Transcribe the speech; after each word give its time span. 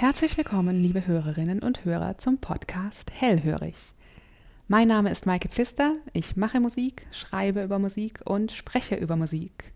Herzlich 0.00 0.36
willkommen, 0.36 0.80
liebe 0.80 1.08
Hörerinnen 1.08 1.58
und 1.58 1.84
Hörer, 1.84 2.18
zum 2.18 2.38
Podcast 2.38 3.10
Hellhörig. 3.12 3.74
Mein 4.68 4.86
Name 4.86 5.10
ist 5.10 5.26
Maike 5.26 5.48
Pfister, 5.48 5.92
ich 6.12 6.36
mache 6.36 6.60
Musik, 6.60 7.08
schreibe 7.10 7.64
über 7.64 7.80
Musik 7.80 8.20
und 8.24 8.52
spreche 8.52 8.94
über 8.94 9.16
Musik. 9.16 9.72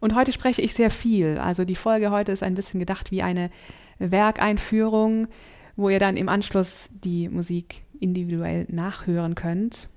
Und 0.00 0.14
heute 0.14 0.32
spreche 0.32 0.62
ich 0.62 0.72
sehr 0.72 0.90
viel, 0.90 1.36
also 1.36 1.66
die 1.66 1.74
Folge 1.74 2.10
heute 2.10 2.32
ist 2.32 2.42
ein 2.42 2.54
bisschen 2.54 2.80
gedacht 2.80 3.10
wie 3.10 3.20
eine 3.20 3.50
Werkeinführung, 3.98 5.28
wo 5.76 5.90
ihr 5.90 5.98
dann 5.98 6.16
im 6.16 6.30
Anschluss 6.30 6.88
die 6.90 7.28
Musik 7.28 7.82
individuell 8.00 8.64
nachhören 8.70 9.34
könnt. 9.34 9.88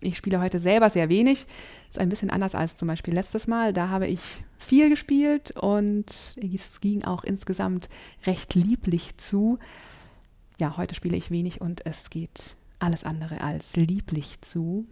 Ich 0.00 0.16
spiele 0.16 0.40
heute 0.40 0.60
selber 0.60 0.90
sehr 0.90 1.08
wenig. 1.08 1.48
Ist 1.90 1.98
ein 1.98 2.08
bisschen 2.08 2.30
anders 2.30 2.54
als 2.54 2.76
zum 2.76 2.86
Beispiel 2.86 3.14
letztes 3.14 3.48
Mal. 3.48 3.72
Da 3.72 3.88
habe 3.88 4.06
ich 4.06 4.20
viel 4.58 4.88
gespielt 4.88 5.52
und 5.52 6.36
es 6.36 6.80
ging 6.80 7.04
auch 7.04 7.24
insgesamt 7.24 7.88
recht 8.26 8.54
lieblich 8.54 9.16
zu. 9.16 9.58
Ja, 10.60 10.76
heute 10.76 10.94
spiele 10.94 11.16
ich 11.16 11.30
wenig 11.30 11.60
und 11.60 11.84
es 11.84 12.10
geht 12.10 12.56
alles 12.78 13.04
andere 13.04 13.40
als 13.40 13.76
lieblich 13.76 14.40
zu. 14.40 14.86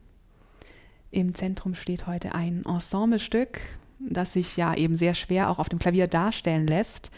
Im 1.11 1.35
Zentrum 1.35 1.75
steht 1.75 2.07
heute 2.07 2.35
ein 2.35 2.65
Ensemblestück, 2.65 3.61
das 4.01 4.33
sich 4.33 4.57
ja 4.57 4.75
eben 4.75 4.97
sehr 4.97 5.15
schwer 5.15 5.49
auch 5.49 5.59
auf 5.59 5.69
dem 5.69 5.79
Klavier 5.79 6.09
darstellen 6.09 6.67
lässt. 6.67 7.11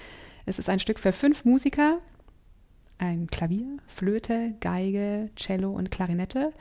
Es 0.44 0.58
ist 0.58 0.68
ein 0.68 0.80
Stück 0.80 0.98
für 0.98 1.12
fünf 1.12 1.44
Musiker, 1.44 2.00
ein 2.98 3.26
Klavier, 3.26 3.78
Flöte, 3.86 4.54
Geige, 4.60 5.30
Cello 5.36 5.70
und 5.70 5.90
Klarinette. 5.90 6.52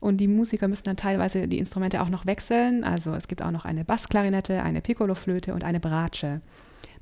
Und 0.00 0.16
die 0.16 0.28
Musiker 0.28 0.66
müssen 0.66 0.84
dann 0.84 0.96
teilweise 0.96 1.46
die 1.46 1.58
Instrumente 1.58 2.00
auch 2.00 2.08
noch 2.08 2.26
wechseln. 2.26 2.84
Also 2.84 3.12
es 3.12 3.28
gibt 3.28 3.42
auch 3.42 3.50
noch 3.50 3.66
eine 3.66 3.84
Bassklarinette, 3.84 4.62
eine 4.62 4.80
Piccoloflöte 4.80 5.52
und 5.52 5.62
eine 5.62 5.78
Bratsche. 5.78 6.40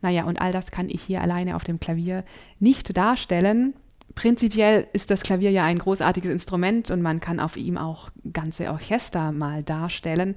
Naja, 0.02 0.24
und 0.24 0.40
all 0.40 0.52
das 0.52 0.70
kann 0.70 0.90
ich 0.90 1.02
hier 1.02 1.22
alleine 1.22 1.56
auf 1.56 1.64
dem 1.64 1.80
Klavier 1.80 2.24
nicht 2.58 2.96
darstellen. 2.96 3.74
Prinzipiell 4.14 4.88
ist 4.92 5.10
das 5.10 5.22
Klavier 5.22 5.50
ja 5.50 5.64
ein 5.64 5.78
großartiges 5.78 6.30
Instrument 6.30 6.90
und 6.90 7.02
man 7.02 7.20
kann 7.20 7.38
auf 7.38 7.56
ihm 7.56 7.78
auch 7.78 8.10
ganze 8.32 8.70
Orchester 8.70 9.30
mal 9.32 9.62
darstellen. 9.62 10.36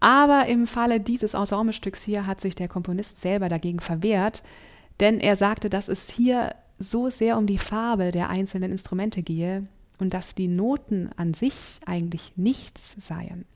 Aber 0.00 0.46
im 0.46 0.66
Falle 0.66 0.98
dieses 0.98 1.34
Ensemblestücks 1.34 2.02
hier 2.02 2.26
hat 2.26 2.40
sich 2.40 2.56
der 2.56 2.66
Komponist 2.66 3.20
selber 3.20 3.48
dagegen 3.48 3.78
verwehrt, 3.78 4.42
denn 4.98 5.20
er 5.20 5.36
sagte, 5.36 5.70
dass 5.70 5.86
es 5.86 6.10
hier 6.10 6.56
so 6.80 7.08
sehr 7.08 7.38
um 7.38 7.46
die 7.46 7.58
Farbe 7.58 8.10
der 8.10 8.28
einzelnen 8.28 8.72
Instrumente 8.72 9.22
gehe, 9.22 9.62
und 10.02 10.12
dass 10.14 10.34
die 10.34 10.48
Noten 10.48 11.10
an 11.16 11.32
sich 11.32 11.54
eigentlich 11.86 12.32
nichts 12.36 12.96
seien. 12.98 13.46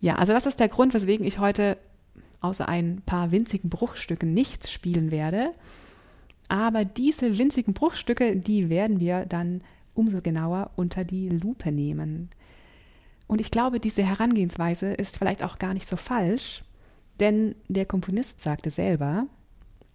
Ja, 0.00 0.16
also 0.16 0.32
das 0.32 0.44
ist 0.44 0.60
der 0.60 0.68
Grund, 0.68 0.92
weswegen 0.92 1.24
ich 1.24 1.38
heute 1.38 1.78
außer 2.40 2.68
ein 2.68 3.00
paar 3.06 3.30
winzigen 3.30 3.70
Bruchstücken 3.70 4.34
nichts 4.34 4.70
spielen 4.70 5.10
werde. 5.10 5.52
Aber 6.48 6.84
diese 6.84 7.38
winzigen 7.38 7.74
Bruchstücke, 7.74 8.36
die 8.36 8.68
werden 8.70 8.98
wir 8.98 9.24
dann 9.24 9.62
umso 9.94 10.20
genauer 10.20 10.70
unter 10.74 11.04
die 11.04 11.28
Lupe 11.28 11.70
nehmen. 11.70 12.28
Und 13.28 13.40
ich 13.40 13.52
glaube, 13.52 13.78
diese 13.78 14.02
Herangehensweise 14.02 14.94
ist 14.94 15.16
vielleicht 15.16 15.44
auch 15.44 15.58
gar 15.58 15.74
nicht 15.74 15.88
so 15.88 15.96
falsch, 15.96 16.60
denn 17.20 17.54
der 17.68 17.86
Komponist 17.86 18.40
sagte 18.40 18.70
selber, 18.70 19.26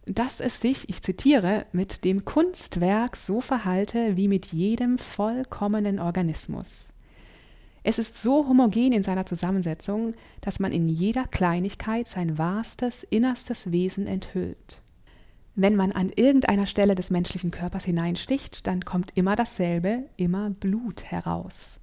dass 0.05 0.39
es 0.39 0.59
sich, 0.59 0.89
ich 0.89 1.01
zitiere, 1.01 1.65
mit 1.71 2.03
dem 2.03 2.25
Kunstwerk 2.25 3.15
so 3.15 3.41
verhalte 3.41 4.17
wie 4.17 4.27
mit 4.27 4.47
jedem 4.47 4.97
vollkommenen 4.97 5.99
Organismus. 5.99 6.87
Es 7.83 7.99
ist 7.99 8.21
so 8.21 8.47
homogen 8.47 8.93
in 8.93 9.03
seiner 9.03 9.25
Zusammensetzung, 9.25 10.13
dass 10.41 10.59
man 10.59 10.71
in 10.71 10.87
jeder 10.87 11.25
Kleinigkeit 11.27 12.07
sein 12.07 12.37
wahrstes, 12.37 13.03
innerstes 13.03 13.71
Wesen 13.71 14.07
enthüllt. 14.07 14.81
Wenn 15.55 15.75
man 15.75 15.91
an 15.91 16.09
irgendeiner 16.09 16.65
Stelle 16.65 16.95
des 16.95 17.11
menschlichen 17.11 17.51
Körpers 17.51 17.85
hineinsticht, 17.85 18.65
dann 18.67 18.85
kommt 18.85 19.11
immer 19.15 19.35
dasselbe, 19.35 20.05
immer 20.15 20.49
Blut 20.49 21.03
heraus. 21.03 21.77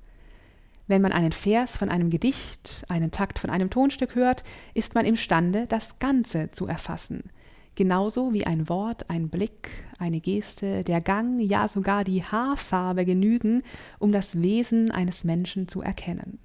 Wenn 0.89 1.03
man 1.03 1.13
einen 1.13 1.33
Vers 1.33 1.77
von 1.77 1.89
einem 1.89 2.11
Gedicht, 2.11 2.85
einen 2.89 3.13
Takt 3.13 3.39
von 3.39 3.51
einem 3.51 3.71
Tonstück 3.71 4.17
hört, 4.17 4.43
ist 4.75 4.95
man 4.95 5.07
imstande, 5.07 5.67
das 5.69 5.99
Ganze 5.99 6.51
zu 6.51 6.67
erfassen– 6.67 7.25
genauso 7.81 8.35
wie 8.35 8.47
ein 8.47 8.69
Wort, 8.69 9.09
ein 9.09 9.31
Blick, 9.31 9.71
eine 9.99 10.21
Geste, 10.21 10.85
der 10.85 11.01
Gang, 11.01 11.41
ja 11.41 11.67
sogar 11.67 12.05
die 12.05 12.23
Haarfarbe 12.23 13.07
genügen, 13.07 13.63
um 13.99 14.13
das 14.13 14.43
Wesen 14.43 14.91
eines 14.91 15.25
Menschen 15.25 15.67
zu 15.67 15.81
erkennen. 15.81 16.39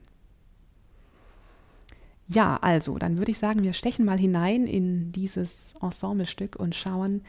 Ja, 2.29 2.56
also, 2.62 2.97
dann 2.97 3.18
würde 3.18 3.31
ich 3.31 3.38
sagen, 3.38 3.63
wir 3.63 3.74
stechen 3.74 4.06
mal 4.06 4.18
hinein 4.18 4.66
in 4.66 5.12
dieses 5.12 5.74
Ensemblestück 5.81 6.56
und 6.56 6.74
schauen, 6.74 7.22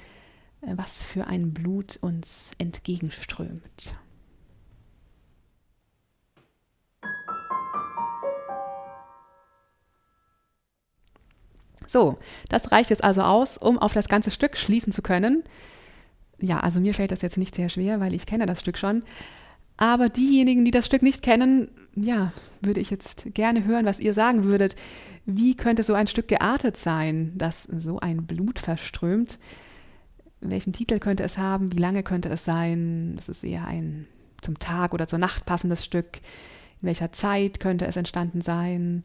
äh, 0.61 0.75
was 0.77 1.03
für 1.03 1.27
ein 1.27 1.53
Blut 1.53 1.99
uns 2.01 2.53
entgegenströmt. 2.59 3.97
So, 11.97 12.19
das 12.51 12.73
reicht 12.73 12.91
jetzt 12.91 13.03
also 13.03 13.23
aus, 13.23 13.57
um 13.57 13.79
auf 13.79 13.95
das 13.95 14.07
ganze 14.07 14.31
Stück 14.31 14.59
schließen 14.59 14.93
zu 14.93 15.01
können. 15.01 15.45
Ja, 16.39 16.61
also 16.61 16.79
mir 16.79 16.93
fällt 16.93 17.11
das 17.11 17.23
jetzt 17.23 17.39
nicht 17.39 17.55
sehr 17.55 17.71
schwer, 17.71 18.01
weil 18.01 18.13
ich 18.13 18.27
kenne 18.27 18.45
das 18.45 18.61
Stück 18.61 18.77
schon. 18.77 19.03
Aber 19.79 20.11
diejenigen, 20.11 20.67
die 20.67 20.73
das 20.73 20.85
Stück 20.85 21.01
nicht 21.01 21.23
kennen, 21.23 21.71
ja, 21.95 22.35
würde 22.61 22.81
ich 22.81 22.91
jetzt 22.91 23.33
gerne 23.33 23.65
hören, 23.65 23.87
was 23.87 23.99
ihr 23.99 24.13
sagen 24.13 24.45
würdet. 24.45 24.77
Wie 25.25 25.55
könnte 25.57 25.83
so 25.85 25.95
ein 25.95 26.07
Stück 26.07 26.29
geartet 26.29 26.77
sein, 26.77 27.33
das 27.35 27.63
so 27.63 27.99
ein 27.99 28.27
Blut 28.27 28.59
verströmt? 28.59 29.39
Welchen 30.43 30.75
Titel 30.75 30.99
könnte 30.99 31.23
es 31.23 31.39
haben? 31.39 31.73
Wie 31.73 31.81
lange 31.81 32.03
könnte 32.03 32.29
es 32.29 32.45
sein? 32.45 33.15
Das 33.17 33.31
ist 33.31 33.43
eher 33.43 33.67
ein 33.67 34.07
zum 34.43 34.59
Tag 34.59 34.93
oder 34.93 35.09
zur 35.09 35.19
Nacht 35.19 35.47
passendes 35.47 35.83
Stück. 35.83 36.19
In 36.83 36.89
welcher 36.89 37.13
Zeit 37.13 37.59
könnte 37.59 37.87
es 37.87 37.97
entstanden 37.97 38.43
sein? 38.43 39.03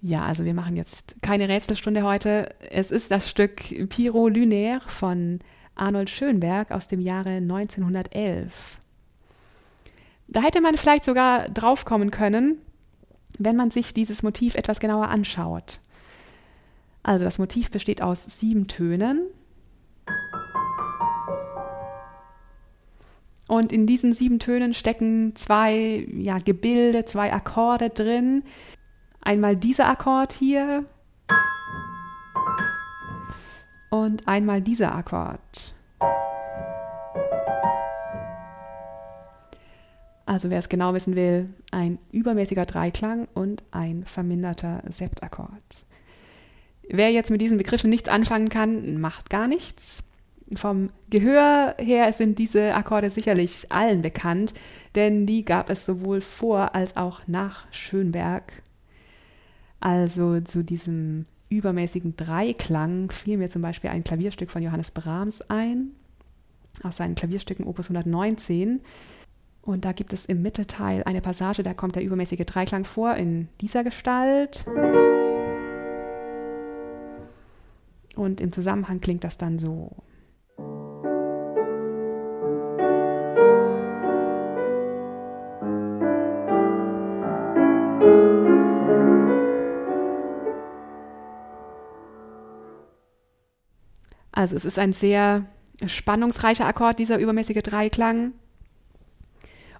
Ja, 0.00 0.24
also 0.24 0.44
wir 0.44 0.54
machen 0.54 0.76
jetzt 0.76 1.16
keine 1.22 1.48
Rätselstunde 1.48 2.04
heute. 2.04 2.54
Es 2.70 2.90
ist 2.90 3.10
das 3.10 3.28
Stück 3.28 3.62
Piro 3.88 4.28
Lunaire 4.28 4.80
von 4.86 5.40
Arnold 5.74 6.08
Schönberg 6.08 6.70
aus 6.70 6.86
dem 6.86 7.00
Jahre 7.00 7.30
1911. 7.30 8.78
Da 10.28 10.42
hätte 10.42 10.60
man 10.60 10.76
vielleicht 10.76 11.04
sogar 11.04 11.48
draufkommen 11.48 12.10
können, 12.10 12.58
wenn 13.38 13.56
man 13.56 13.70
sich 13.70 13.92
dieses 13.92 14.22
Motiv 14.22 14.54
etwas 14.54 14.78
genauer 14.78 15.08
anschaut. 15.08 15.80
Also 17.02 17.24
das 17.24 17.38
Motiv 17.38 17.70
besteht 17.70 18.02
aus 18.02 18.24
sieben 18.38 18.68
Tönen. 18.68 19.22
Und 23.48 23.72
in 23.72 23.86
diesen 23.86 24.12
sieben 24.12 24.38
Tönen 24.38 24.74
stecken 24.74 25.34
zwei 25.34 26.06
ja, 26.12 26.38
Gebilde, 26.38 27.06
zwei 27.06 27.32
Akkorde 27.32 27.88
drin, 27.88 28.44
einmal 29.28 29.56
dieser 29.56 29.90
Akkord 29.90 30.32
hier 30.32 30.86
und 33.90 34.26
einmal 34.26 34.62
dieser 34.62 34.94
Akkord. 34.94 35.74
Also 40.24 40.48
wer 40.48 40.58
es 40.58 40.70
genau 40.70 40.94
wissen 40.94 41.14
will, 41.14 41.44
ein 41.72 41.98
übermäßiger 42.10 42.64
Dreiklang 42.64 43.28
und 43.34 43.62
ein 43.70 44.06
verminderter 44.06 44.82
Septakkord. 44.88 45.84
Wer 46.88 47.10
jetzt 47.10 47.30
mit 47.30 47.42
diesen 47.42 47.58
Begriffen 47.58 47.90
nichts 47.90 48.08
anfangen 48.08 48.48
kann, 48.48 48.98
macht 48.98 49.28
gar 49.28 49.46
nichts. 49.46 49.98
Vom 50.56 50.88
Gehör 51.10 51.74
her 51.76 52.14
sind 52.14 52.38
diese 52.38 52.74
Akkorde 52.74 53.10
sicherlich 53.10 53.70
allen 53.70 54.00
bekannt, 54.00 54.54
denn 54.94 55.26
die 55.26 55.44
gab 55.44 55.68
es 55.68 55.84
sowohl 55.84 56.22
vor 56.22 56.74
als 56.74 56.96
auch 56.96 57.20
nach 57.26 57.70
Schönberg 57.70 58.62
also 59.80 60.40
zu 60.40 60.64
diesem 60.64 61.24
übermäßigen 61.48 62.16
Dreiklang 62.16 63.10
fiel 63.10 63.38
mir 63.38 63.48
zum 63.48 63.62
Beispiel 63.62 63.90
ein 63.90 64.04
Klavierstück 64.04 64.50
von 64.50 64.62
Johannes 64.62 64.90
Brahms 64.90 65.40
ein, 65.42 65.92
aus 66.82 66.96
seinen 66.96 67.14
Klavierstücken 67.14 67.66
Opus 67.66 67.90
119. 67.90 68.80
Und 69.62 69.84
da 69.84 69.92
gibt 69.92 70.12
es 70.12 70.24
im 70.24 70.42
Mittelteil 70.42 71.02
eine 71.04 71.20
Passage, 71.20 71.62
da 71.62 71.74
kommt 71.74 71.96
der 71.96 72.02
übermäßige 72.02 72.46
Dreiklang 72.46 72.84
vor 72.84 73.14
in 73.14 73.48
dieser 73.60 73.84
Gestalt. 73.84 74.64
Und 78.16 78.40
im 78.40 78.52
Zusammenhang 78.52 79.00
klingt 79.00 79.24
das 79.24 79.38
dann 79.38 79.58
so. 79.58 79.92
Also 94.38 94.54
es 94.54 94.64
ist 94.64 94.78
ein 94.78 94.92
sehr 94.92 95.46
spannungsreicher 95.84 96.64
Akkord, 96.64 97.00
dieser 97.00 97.18
übermäßige 97.18 97.60
Dreiklang. 97.60 98.34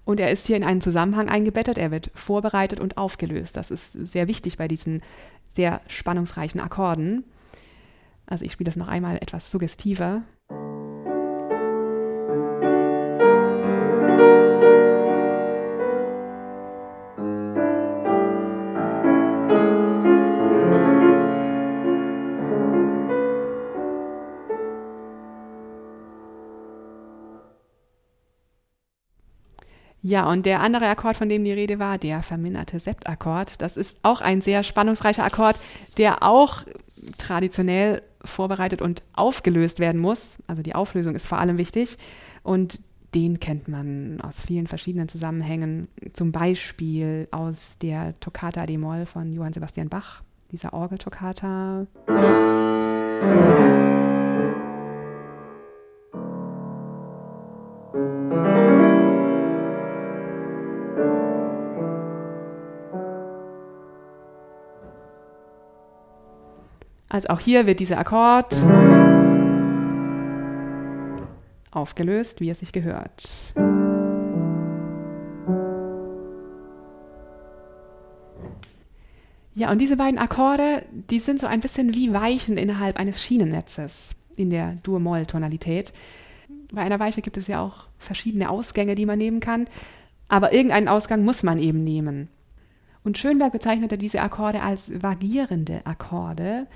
Und 0.03 0.19
er 0.19 0.31
ist 0.31 0.47
hier 0.47 0.57
in 0.57 0.65
einen 0.65 0.81
Zusammenhang 0.81 1.29
eingebettet, 1.29 1.77
er 1.77 1.91
wird 1.91 2.11
vorbereitet 2.13 2.81
und 2.81 2.97
aufgelöst. 2.97 3.55
Das 3.55 3.71
ist 3.71 3.93
sehr 3.93 4.27
wichtig 4.27 4.57
bei 4.57 4.67
diesen 4.67 5.01
sehr 5.53 5.79
spannungsreichen 5.87 6.59
Akkorden. 6.59 7.23
Also 8.25 8.43
ich 8.43 8.51
spiele 8.51 8.65
das 8.65 8.75
noch 8.75 8.89
einmal 8.89 9.15
etwas 9.21 9.49
suggestiver. 9.49 10.23
Ja, 30.09 30.27
und 30.27 30.47
der 30.47 30.61
andere 30.61 30.87
Akkord, 30.87 31.15
von 31.17 31.29
dem 31.29 31.43
die 31.45 31.51
Rede 31.51 31.77
war, 31.77 31.99
der 31.99 32.23
verminderte 32.23 32.79
Septakkord, 32.79 33.61
das 33.61 33.77
ist 33.77 33.95
auch 34.01 34.21
ein 34.21 34.41
sehr 34.41 34.63
spannungsreicher 34.63 35.23
Akkord, 35.23 35.59
der 35.99 36.23
auch 36.23 36.63
traditionell 37.19 38.01
vorbereitet 38.23 38.81
und 38.81 39.03
aufgelöst 39.13 39.79
werden 39.79 40.01
muss. 40.01 40.39
Also 40.47 40.63
die 40.63 40.73
Auflösung 40.73 41.13
ist 41.13 41.27
vor 41.27 41.37
allem 41.37 41.59
wichtig. 41.59 41.95
Und 42.41 42.81
den 43.13 43.39
kennt 43.39 43.67
man 43.67 44.19
aus 44.21 44.41
vielen 44.41 44.65
verschiedenen 44.65 45.09
Zusammenhängen, 45.09 45.89
zum 46.13 46.31
Beispiel 46.31 47.27
aus 47.29 47.77
der 47.79 48.19
Toccata 48.19 48.65
d-Moll 48.65 49.05
von 49.05 49.31
Johann 49.31 49.53
Sebastian 49.53 49.89
Bach, 49.89 50.23
dieser 50.51 50.73
Orgeltoccata. 50.73 51.85
Also 67.09 67.29
auch 67.29 67.39
hier 67.39 67.65
wird 67.65 67.79
dieser 67.79 67.97
Akkord 67.97 68.55
aufgelöst, 71.71 72.39
wie 72.39 72.49
es 72.49 72.59
sich 72.59 72.71
gehört. 72.71 73.53
Ja, 79.55 79.71
und 79.71 79.79
diese 79.79 79.97
beiden 79.97 80.19
Akkorde, 80.19 80.85
die 80.91 81.19
sind 81.19 81.39
so 81.39 81.47
ein 81.47 81.59
bisschen 81.59 81.93
wie 81.93 82.13
Weichen 82.13 82.57
innerhalb 82.57 82.97
eines 82.97 83.21
Schienennetzes 83.21 84.15
in 84.37 84.51
der 84.51 84.75
Dur-Moll-Tonalität. 84.83 85.91
Bei 86.71 86.81
einer 86.81 86.99
Weiche 86.99 87.21
gibt 87.21 87.37
es 87.37 87.47
ja 87.47 87.59
auch 87.59 87.87
verschiedene 87.97 88.49
Ausgänge, 88.49 88.95
die 88.95 89.05
man 89.05 89.17
nehmen 89.17 89.39
kann, 89.39 89.65
aber 90.29 90.53
irgendeinen 90.53 90.87
Ausgang 90.87 91.25
muss 91.25 91.43
man 91.43 91.57
eben 91.57 91.83
nehmen. 91.83 92.29
Und 93.03 93.17
Schönberg 93.17 93.51
bezeichnete 93.51 93.97
diese 93.97 94.21
Akkorde 94.21 94.61
als 94.61 95.01
vagierende 95.01 95.85
Akkorde, 95.85 96.67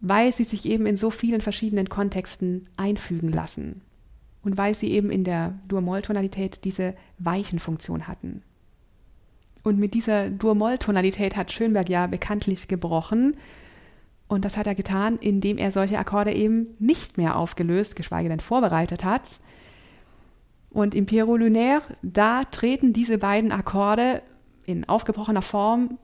weil 0.00 0.32
sie 0.32 0.44
sich 0.44 0.66
eben 0.66 0.86
in 0.86 0.96
so 0.96 1.10
vielen 1.10 1.40
verschiedenen 1.40 1.88
Kontexten 1.88 2.68
einfügen 2.76 3.32
lassen 3.32 3.82
und 4.42 4.56
weil 4.56 4.74
sie 4.74 4.90
eben 4.90 5.10
in 5.10 5.24
der 5.24 5.58
Dur-Moll-Tonalität 5.68 6.64
diese 6.64 6.94
Weichenfunktion 7.18 8.06
hatten. 8.06 8.42
Und 9.64 9.78
mit 9.78 9.94
dieser 9.94 10.30
Dur-Moll-Tonalität 10.30 11.36
hat 11.36 11.52
Schönberg 11.52 11.88
ja 11.88 12.06
bekanntlich 12.06 12.68
gebrochen. 12.68 13.36
Und 14.28 14.44
das 14.44 14.56
hat 14.56 14.66
er 14.66 14.74
getan, 14.74 15.18
indem 15.20 15.58
er 15.58 15.72
solche 15.72 15.98
Akkorde 15.98 16.32
eben 16.32 16.68
nicht 16.78 17.18
mehr 17.18 17.36
aufgelöst, 17.36 17.96
geschweige 17.96 18.28
denn 18.28 18.40
vorbereitet 18.40 19.04
hat. 19.04 19.40
Und 20.70 20.94
im 20.94 21.06
Pierrot 21.06 21.40
Lunaire, 21.40 21.82
da 22.02 22.44
treten 22.44 22.92
diese 22.92 23.18
beiden 23.18 23.52
Akkorde 23.52 24.22
in 24.64 24.88
aufgebrochener 24.88 25.42
Form 25.42 25.98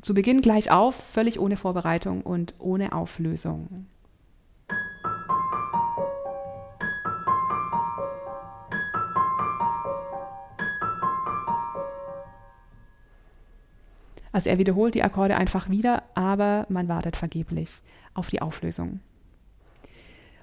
zu 0.00 0.14
Beginn 0.14 0.40
gleich 0.40 0.70
auf, 0.70 0.94
völlig 0.94 1.38
ohne 1.38 1.56
Vorbereitung 1.56 2.22
und 2.22 2.54
ohne 2.58 2.92
Auflösung. 2.92 3.86
Also 14.32 14.48
er 14.48 14.58
wiederholt 14.58 14.94
die 14.94 15.02
Akkorde 15.02 15.36
einfach 15.36 15.68
wieder, 15.68 16.04
aber 16.14 16.66
man 16.68 16.88
wartet 16.88 17.16
vergeblich 17.16 17.68
auf 18.14 18.30
die 18.30 18.40
Auflösung. 18.40 19.00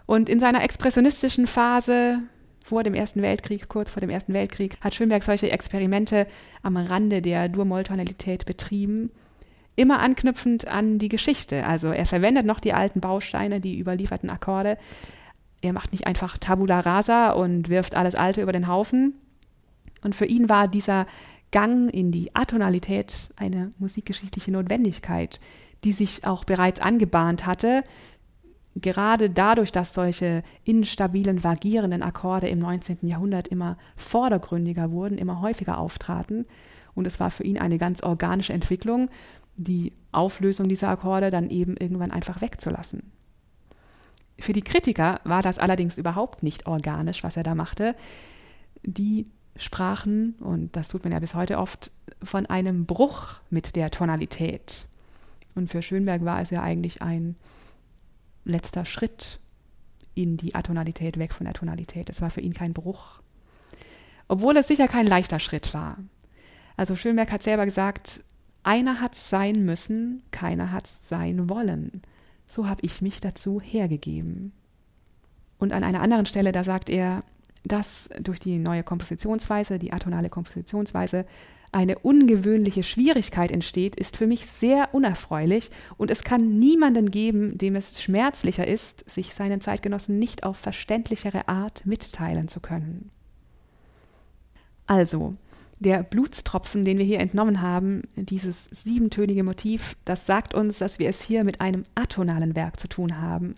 Und 0.06 0.30
in 0.30 0.40
seiner 0.40 0.64
expressionistischen 0.64 1.48
Phase 1.48 2.20
vor 2.64 2.84
dem 2.84 2.94
Ersten 2.94 3.22
Weltkrieg, 3.22 3.70
kurz 3.70 3.90
vor 3.90 4.02
dem 4.02 4.10
Ersten 4.10 4.34
Weltkrieg, 4.34 4.78
hat 4.82 4.94
Schönberg 4.94 5.24
solche 5.24 5.50
Experimente 5.52 6.28
am 6.64 6.76
Rande 6.76 7.22
der 7.22 7.48
Dur-Moll-Tonalität 7.48 8.46
betrieben 8.46 9.10
immer 9.78 10.00
anknüpfend 10.00 10.68
an 10.68 11.00
die 11.00 11.08
Geschichte. 11.08 11.66
Also 11.66 11.90
er 11.90 12.06
verwendet 12.06 12.46
noch 12.46 12.60
die 12.60 12.74
alten 12.74 13.00
Bausteine, 13.00 13.62
die 13.62 13.80
überlieferten 13.80 14.30
Akkorde. 14.30 14.78
Er 15.62 15.72
macht 15.72 15.94
nicht 15.94 16.06
einfach 16.06 16.38
Tabula 16.38 16.82
rasa 16.82 17.32
und 17.32 17.70
wirft 17.70 17.96
alles 17.96 18.16
Alte 18.16 18.42
über 18.42 18.52
den 18.52 18.68
Haufen. 18.68 19.14
Und 20.04 20.16
für 20.16 20.26
ihn 20.26 20.50
war 20.50 20.68
dieser 20.68 21.06
Gang 21.52 21.94
in 21.94 22.12
die 22.12 22.36
Atonalität 22.36 23.30
eine 23.36 23.70
musikgeschichtliche 23.78 24.52
Notwendigkeit, 24.52 25.40
die 25.84 25.92
sich 25.92 26.26
auch 26.26 26.44
bereits 26.44 26.80
angebahnt 26.80 27.46
hatte, 27.46 27.84
gerade 28.76 29.30
dadurch, 29.30 29.72
dass 29.72 29.94
solche 29.94 30.44
instabilen, 30.64 31.44
vagierenden 31.44 32.04
Akkorde 32.04 32.48
im 32.50 32.60
19. 32.60 33.00
Jahrhundert 33.04 33.48
immer 33.48 33.78
vordergründiger 33.96 34.92
wurden, 34.92 35.18
immer 35.18 35.42
häufiger 35.42 35.78
auftraten. 35.78 36.46
Und 36.94 37.06
es 37.06 37.20
war 37.20 37.30
für 37.30 37.44
ihn 37.44 37.60
eine 37.60 37.78
ganz 37.78 38.02
organische 38.02 38.54
Entwicklung 38.54 39.08
die 39.58 39.94
Auflösung 40.12 40.70
dieser 40.70 40.90
Akkorde 40.90 41.32
dann 41.32 41.50
eben 41.50 41.76
irgendwann 41.76 42.12
einfach 42.12 42.42
wegzulassen. 42.42 43.12
Für 44.40 44.54
die 44.54 44.62
Kritiker 44.62 45.20
war 45.24 45.42
das 45.42 45.58
allerdings 45.58 45.98
überhaupt 45.98 46.44
nicht 46.44 46.68
organisch, 46.68 47.24
was 47.24 47.38
er 47.38 47.44
da 47.44 47.56
machte. 47.56 47.96
Die 48.84 49.26
sprachen, 49.56 50.36
und 50.40 50.76
das 50.76 50.90
tut 50.90 51.04
man 51.04 51.12
ja 51.12 51.20
bis 51.20 51.34
heute 51.34 51.58
oft, 51.58 51.92
von 52.22 52.46
einem 52.46 52.86
Bruch 52.86 53.40
mit 53.50 53.76
der 53.76 53.90
Tonalität. 53.90 54.88
Und 55.56 55.72
für 55.72 55.82
Schönberg 55.82 56.24
war 56.24 56.40
es 56.40 56.52
ja 56.52 56.62
eigentlich 56.62 57.02
ein 57.02 57.36
letzter 58.46 58.86
Schritt 58.86 59.40
in 60.14 60.38
die 60.38 60.54
Atonalität, 60.54 61.18
weg 61.18 61.34
von 61.34 61.46
der 61.46 61.54
Tonalität. 61.54 62.10
Es 62.10 62.22
war 62.22 62.30
für 62.30 62.42
ihn 62.42 62.54
kein 62.54 62.74
Bruch. 62.74 63.22
Obwohl 64.28 64.56
es 64.58 64.68
sicher 64.68 64.88
kein 64.88 65.08
leichter 65.08 65.40
Schritt 65.40 65.74
war. 65.74 65.98
Also 66.76 66.96
Schönberg 66.96 67.32
hat 67.32 67.42
selber 67.42 67.66
gesagt, 67.66 68.24
einer 68.68 69.00
hat's 69.00 69.30
sein 69.30 69.60
müssen, 69.60 70.24
keiner 70.32 70.74
hat's 70.74 71.08
sein 71.08 71.50
wollen. 71.50 71.90
So 72.50 72.68
habe 72.68 72.82
ich 72.84 73.02
mich 73.02 73.22
dazu 73.22 73.62
hergegeben. 73.62 74.52
Und 75.58 75.72
an 75.72 75.86
einer 75.86 76.02
anderen 76.02 76.26
Stelle, 76.26 76.52
da 76.52 76.66
sagt 76.66 76.90
er, 76.90 77.22
dass 77.64 78.10
durch 78.20 78.42
die 78.42 78.60
neue 78.60 78.84
Kompositionsweise, 78.84 79.80
die 79.80 79.94
atonale 79.94 80.30
Kompositionsweise, 80.30 81.26
eine 81.72 81.98
ungewöhnliche 82.00 82.84
Schwierigkeit 82.84 83.52
entsteht, 83.52 83.96
ist 83.96 84.18
für 84.18 84.28
mich 84.28 84.46
sehr 84.46 84.94
unerfreulich 84.94 85.72
und 85.98 86.12
es 86.12 86.24
kann 86.24 86.60
niemanden 86.60 87.10
geben, 87.10 87.58
dem 87.58 87.76
es 87.76 88.02
schmerzlicher 88.02 88.68
ist, 88.68 89.10
sich 89.10 89.34
seinen 89.34 89.62
Zeitgenossen 89.62 90.20
nicht 90.20 90.44
auf 90.44 90.58
verständlichere 90.58 91.48
Art 91.48 91.86
mitteilen 91.86 92.50
zu 92.50 92.60
können. 92.60 93.10
Also, 94.88 95.34
der 95.80 96.04
Blutstropfen, 96.04 96.86
den 96.86 96.98
wir 96.98 97.06
hier 97.06 97.20
entnommen 97.20 97.62
haben, 97.62 98.04
dieses 98.16 98.66
siebentönige 98.72 99.44
Motiv, 99.44 99.96
das 100.06 100.26
sagt 100.26 100.54
uns, 100.54 100.80
dass 100.80 101.00
wir 101.00 101.10
es 101.10 101.22
hier 101.22 101.44
mit 101.44 101.62
einem 101.62 101.84
atonalen 101.96 102.56
Werk 102.56 102.80
zu 102.80 102.88
tun 102.88 103.22
haben, 103.22 103.56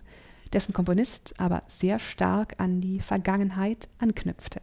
dessen 0.52 0.72
Komponist 0.72 1.34
aber 1.38 1.62
sehr 1.68 1.98
stark 1.98 2.54
an 2.58 2.80
die 2.80 3.00
Vergangenheit 3.00 3.88
anknüpfte. 3.98 4.60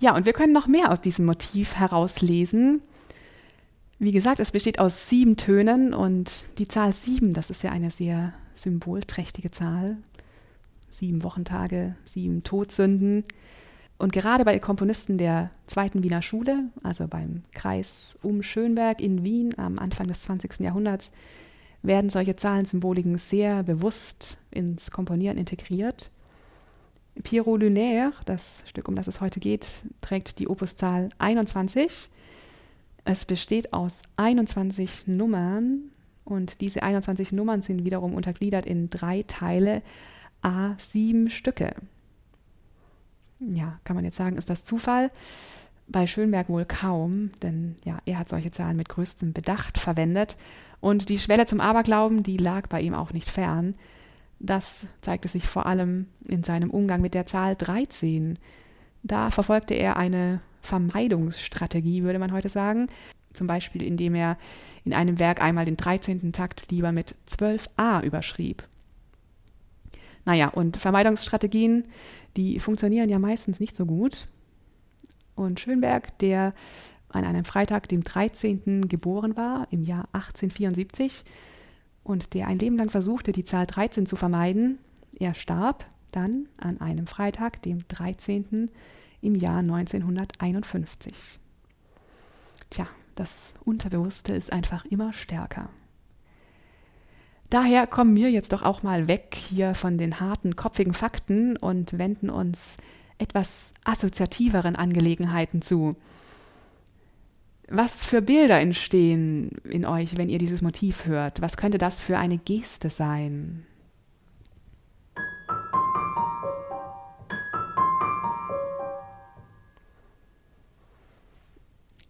Ja, 0.00 0.14
und 0.14 0.26
wir 0.26 0.32
können 0.32 0.52
noch 0.52 0.68
mehr 0.68 0.92
aus 0.92 1.00
diesem 1.00 1.26
Motiv 1.26 1.74
herauslesen. 1.74 2.82
Wie 3.98 4.12
gesagt, 4.12 4.38
es 4.38 4.52
besteht 4.52 4.78
aus 4.78 5.08
sieben 5.08 5.36
Tönen 5.36 5.92
und 5.92 6.44
die 6.58 6.68
Zahl 6.68 6.92
sieben, 6.92 7.34
das 7.34 7.50
ist 7.50 7.64
ja 7.64 7.72
eine 7.72 7.90
sehr 7.90 8.32
symbolträchtige 8.54 9.50
Zahl. 9.50 9.96
Sieben 10.90 11.24
Wochentage, 11.24 11.96
sieben 12.04 12.44
Todsünden. 12.44 13.24
Und 13.98 14.12
gerade 14.12 14.44
bei 14.44 14.60
Komponisten 14.60 15.18
der 15.18 15.50
zweiten 15.66 16.04
Wiener 16.04 16.22
Schule, 16.22 16.68
also 16.84 17.08
beim 17.08 17.42
Kreis 17.52 18.16
um 18.22 18.44
Schönberg 18.44 19.00
in 19.00 19.24
Wien 19.24 19.58
am 19.58 19.78
Anfang 19.78 20.06
des 20.06 20.22
20. 20.22 20.60
Jahrhunderts, 20.60 21.10
werden 21.82 22.08
solche 22.08 22.36
Zahlensymboliken 22.36 23.18
sehr 23.18 23.64
bewusst 23.64 24.38
ins 24.52 24.92
Komponieren 24.92 25.36
integriert. 25.36 26.10
Pierrot 27.24 27.60
Lunaire, 27.60 28.12
das 28.24 28.62
Stück, 28.66 28.86
um 28.86 28.94
das 28.94 29.08
es 29.08 29.20
heute 29.20 29.40
geht, 29.40 29.82
trägt 30.00 30.38
die 30.38 30.48
Opuszahl 30.48 31.08
21. 31.18 32.08
Es 33.04 33.24
besteht 33.24 33.72
aus 33.72 34.02
21 34.16 35.08
Nummern 35.08 35.90
und 36.24 36.60
diese 36.60 36.84
21 36.84 37.32
Nummern 37.32 37.62
sind 37.62 37.84
wiederum 37.84 38.14
untergliedert 38.14 38.66
in 38.66 38.90
drei 38.90 39.24
Teile, 39.26 39.82
a 40.40 40.76
sieben 40.78 41.30
Stücke 41.30 41.74
ja, 43.40 43.78
kann 43.84 43.96
man 43.96 44.04
jetzt 44.04 44.16
sagen, 44.16 44.36
ist 44.36 44.50
das 44.50 44.64
Zufall? 44.64 45.10
Bei 45.86 46.06
Schönberg 46.06 46.48
wohl 46.48 46.64
kaum, 46.64 47.30
denn 47.42 47.76
ja, 47.84 47.98
er 48.04 48.18
hat 48.18 48.28
solche 48.28 48.50
Zahlen 48.50 48.76
mit 48.76 48.88
größtem 48.88 49.32
Bedacht 49.32 49.78
verwendet. 49.78 50.36
Und 50.80 51.08
die 51.08 51.18
Schwelle 51.18 51.46
zum 51.46 51.60
Aberglauben, 51.60 52.22
die 52.22 52.36
lag 52.36 52.68
bei 52.68 52.80
ihm 52.80 52.94
auch 52.94 53.12
nicht 53.12 53.30
fern. 53.30 53.72
Das 54.38 54.86
zeigte 55.00 55.28
sich 55.28 55.46
vor 55.46 55.66
allem 55.66 56.06
in 56.26 56.44
seinem 56.44 56.70
Umgang 56.70 57.00
mit 57.00 57.14
der 57.14 57.26
Zahl 57.26 57.56
13. 57.56 58.38
Da 59.02 59.30
verfolgte 59.30 59.74
er 59.74 59.96
eine 59.96 60.40
Vermeidungsstrategie, 60.62 62.02
würde 62.02 62.18
man 62.18 62.32
heute 62.32 62.48
sagen. 62.48 62.88
Zum 63.32 63.46
Beispiel, 63.46 63.82
indem 63.82 64.14
er 64.14 64.36
in 64.84 64.94
einem 64.94 65.18
Werk 65.18 65.40
einmal 65.40 65.64
den 65.64 65.76
13. 65.76 66.32
Takt 66.32 66.70
lieber 66.70 66.92
mit 66.92 67.14
12a 67.30 68.02
überschrieb. 68.02 68.62
Naja, 70.28 70.48
und 70.48 70.76
Vermeidungsstrategien, 70.76 71.84
die 72.36 72.60
funktionieren 72.60 73.08
ja 73.08 73.18
meistens 73.18 73.60
nicht 73.60 73.74
so 73.74 73.86
gut. 73.86 74.26
Und 75.34 75.58
Schönberg, 75.58 76.18
der 76.18 76.52
an 77.08 77.24
einem 77.24 77.46
Freitag, 77.46 77.88
dem 77.88 78.02
13. 78.02 78.88
geboren 78.88 79.38
war, 79.38 79.66
im 79.70 79.84
Jahr 79.84 80.06
1874, 80.12 81.24
und 82.04 82.34
der 82.34 82.46
ein 82.46 82.58
Leben 82.58 82.76
lang 82.76 82.90
versuchte, 82.90 83.32
die 83.32 83.46
Zahl 83.46 83.64
13 83.66 84.04
zu 84.04 84.16
vermeiden, 84.16 84.76
er 85.18 85.32
starb 85.32 85.86
dann 86.12 86.50
an 86.58 86.78
einem 86.82 87.06
Freitag, 87.06 87.62
dem 87.62 87.88
13. 87.88 88.70
im 89.22 89.34
Jahr 89.34 89.60
1951. 89.60 91.40
Tja, 92.68 92.86
das 93.14 93.54
Unterbewusste 93.64 94.34
ist 94.34 94.52
einfach 94.52 94.84
immer 94.84 95.14
stärker. 95.14 95.70
Daher 97.50 97.86
kommen 97.86 98.14
wir 98.14 98.30
jetzt 98.30 98.52
doch 98.52 98.62
auch 98.62 98.82
mal 98.82 99.08
weg 99.08 99.34
hier 99.34 99.74
von 99.74 99.96
den 99.96 100.20
harten, 100.20 100.54
kopfigen 100.54 100.92
Fakten 100.92 101.56
und 101.56 101.98
wenden 101.98 102.28
uns 102.28 102.76
etwas 103.16 103.72
assoziativeren 103.84 104.76
Angelegenheiten 104.76 105.62
zu. 105.62 105.90
Was 107.70 108.04
für 108.04 108.20
Bilder 108.20 108.60
entstehen 108.60 109.50
in 109.64 109.86
euch, 109.86 110.16
wenn 110.18 110.28
ihr 110.28 110.38
dieses 110.38 110.60
Motiv 110.60 111.06
hört? 111.06 111.40
Was 111.40 111.56
könnte 111.56 111.78
das 111.78 112.02
für 112.02 112.18
eine 112.18 112.38
Geste 112.38 112.90
sein? 112.90 113.66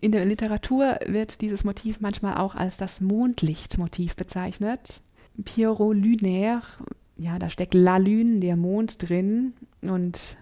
In 0.00 0.12
der 0.12 0.24
Literatur 0.24 0.98
wird 1.06 1.40
dieses 1.40 1.64
Motiv 1.64 2.00
manchmal 2.00 2.36
auch 2.36 2.54
als 2.54 2.76
das 2.76 3.00
Mondlichtmotiv 3.00 4.14
bezeichnet. 4.14 5.00
Pierrot 5.44 5.96
lunaire, 5.96 6.62
ja, 7.16 7.38
da 7.38 7.50
steckt 7.50 7.74
la 7.74 7.96
lune, 7.96 8.40
der 8.40 8.56
Mond 8.56 9.08
drin 9.08 9.54
und 9.82 10.36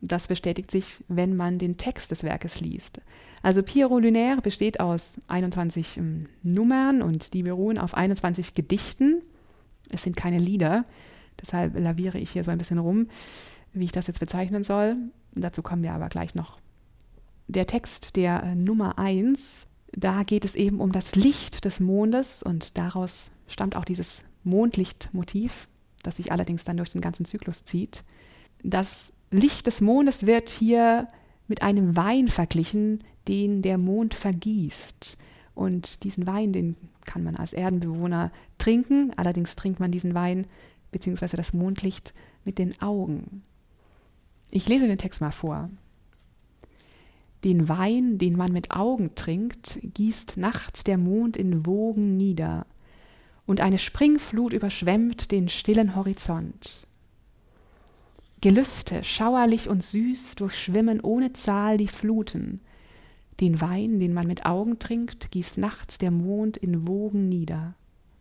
das 0.00 0.28
bestätigt 0.28 0.70
sich, 0.70 1.04
wenn 1.08 1.36
man 1.36 1.58
den 1.58 1.76
Text 1.76 2.10
des 2.10 2.22
Werkes 2.22 2.60
liest. 2.60 3.00
Also 3.42 3.62
Pierrot 3.62 4.02
lunaire 4.02 4.40
besteht 4.40 4.80
aus 4.80 5.18
21 5.28 5.98
ähm, 5.98 6.20
Nummern 6.42 7.02
und 7.02 7.34
die 7.34 7.42
beruhen 7.42 7.78
auf 7.78 7.94
21 7.94 8.54
Gedichten. 8.54 9.20
Es 9.90 10.02
sind 10.02 10.16
keine 10.16 10.38
Lieder, 10.38 10.84
deshalb 11.40 11.78
laviere 11.78 12.18
ich 12.18 12.30
hier 12.30 12.44
so 12.44 12.50
ein 12.50 12.58
bisschen 12.58 12.78
rum, 12.78 13.08
wie 13.72 13.84
ich 13.84 13.92
das 13.92 14.06
jetzt 14.06 14.20
bezeichnen 14.20 14.62
soll. 14.62 14.94
Dazu 15.34 15.62
kommen 15.62 15.82
wir 15.82 15.92
aber 15.92 16.08
gleich 16.08 16.34
noch 16.34 16.60
der 17.50 17.66
Text 17.66 18.16
der 18.16 18.42
äh, 18.42 18.54
Nummer 18.54 18.98
1, 18.98 19.66
da 19.92 20.22
geht 20.22 20.44
es 20.44 20.54
eben 20.54 20.80
um 20.80 20.92
das 20.92 21.16
Licht 21.16 21.64
des 21.64 21.80
Mondes 21.80 22.42
und 22.42 22.78
daraus 22.78 23.32
stammt 23.48 23.74
auch 23.74 23.84
dieses 23.84 24.24
Mondlichtmotiv, 24.44 25.68
das 26.02 26.16
sich 26.16 26.32
allerdings 26.32 26.64
dann 26.64 26.76
durch 26.76 26.90
den 26.90 27.00
ganzen 27.00 27.24
Zyklus 27.24 27.64
zieht. 27.64 28.04
Das 28.62 29.12
Licht 29.30 29.66
des 29.66 29.80
Mondes 29.80 30.26
wird 30.26 30.48
hier 30.48 31.06
mit 31.46 31.62
einem 31.62 31.96
Wein 31.96 32.28
verglichen, 32.28 32.98
den 33.28 33.62
der 33.62 33.78
Mond 33.78 34.14
vergießt. 34.14 35.16
Und 35.54 36.04
diesen 36.04 36.26
Wein, 36.26 36.52
den 36.52 36.76
kann 37.04 37.22
man 37.22 37.36
als 37.36 37.52
Erdenbewohner 37.52 38.30
trinken, 38.58 39.12
allerdings 39.16 39.56
trinkt 39.56 39.80
man 39.80 39.90
diesen 39.90 40.14
Wein 40.14 40.46
bzw. 40.90 41.36
das 41.36 41.52
Mondlicht 41.52 42.14
mit 42.44 42.58
den 42.58 42.80
Augen. 42.80 43.42
Ich 44.50 44.68
lese 44.68 44.86
den 44.86 44.98
Text 44.98 45.20
mal 45.20 45.30
vor. 45.30 45.70
Den 47.44 47.68
Wein, 47.68 48.18
den 48.18 48.36
man 48.36 48.52
mit 48.52 48.70
Augen 48.70 49.14
trinkt, 49.14 49.78
gießt 49.94 50.36
nachts 50.36 50.84
der 50.84 50.98
Mond 50.98 51.36
in 51.36 51.64
Wogen 51.64 52.16
nieder, 52.16 52.66
und 53.46 53.60
eine 53.60 53.78
Springflut 53.78 54.52
überschwemmt 54.52 55.30
den 55.30 55.48
stillen 55.48 55.96
Horizont. 55.96 56.86
Gelüste, 58.40 59.04
schauerlich 59.04 59.68
und 59.68 59.82
süß, 59.82 60.34
durchschwimmen 60.36 61.00
ohne 61.00 61.32
Zahl 61.34 61.76
die 61.76 61.88
Fluten. 61.88 62.60
Den 63.40 63.60
Wein, 63.60 64.00
den 64.00 64.14
man 64.14 64.26
mit 64.26 64.46
Augen 64.46 64.78
trinkt, 64.78 65.30
gießt 65.30 65.58
nachts 65.58 65.98
der 65.98 66.10
Mond 66.10 66.56
in 66.56 66.86
Wogen 66.86 67.28
nieder. 67.28 67.74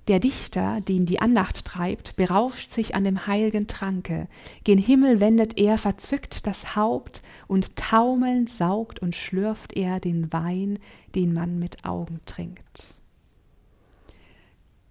Der 0.09 0.19
Dichter, 0.19 0.81
den 0.81 1.05
die 1.05 1.21
Andacht 1.21 1.63
treibt, 1.65 2.15
berauscht 2.15 2.71
sich 2.71 2.95
an 2.95 3.03
dem 3.03 3.27
heilgen 3.27 3.67
Tranke, 3.67 4.27
gen 4.63 4.79
Himmel 4.79 5.21
wendet 5.21 5.57
er 5.57 5.77
verzückt 5.77 6.47
das 6.47 6.75
Haupt, 6.75 7.21
und 7.47 7.75
taumelnd 7.75 8.49
saugt 8.49 8.99
und 8.99 9.15
schlürft 9.15 9.73
er 9.73 9.99
den 9.99 10.33
Wein, 10.33 10.79
den 11.13 11.31
man 11.31 11.59
mit 11.59 11.85
Augen 11.85 12.21
trinkt. 12.25 12.98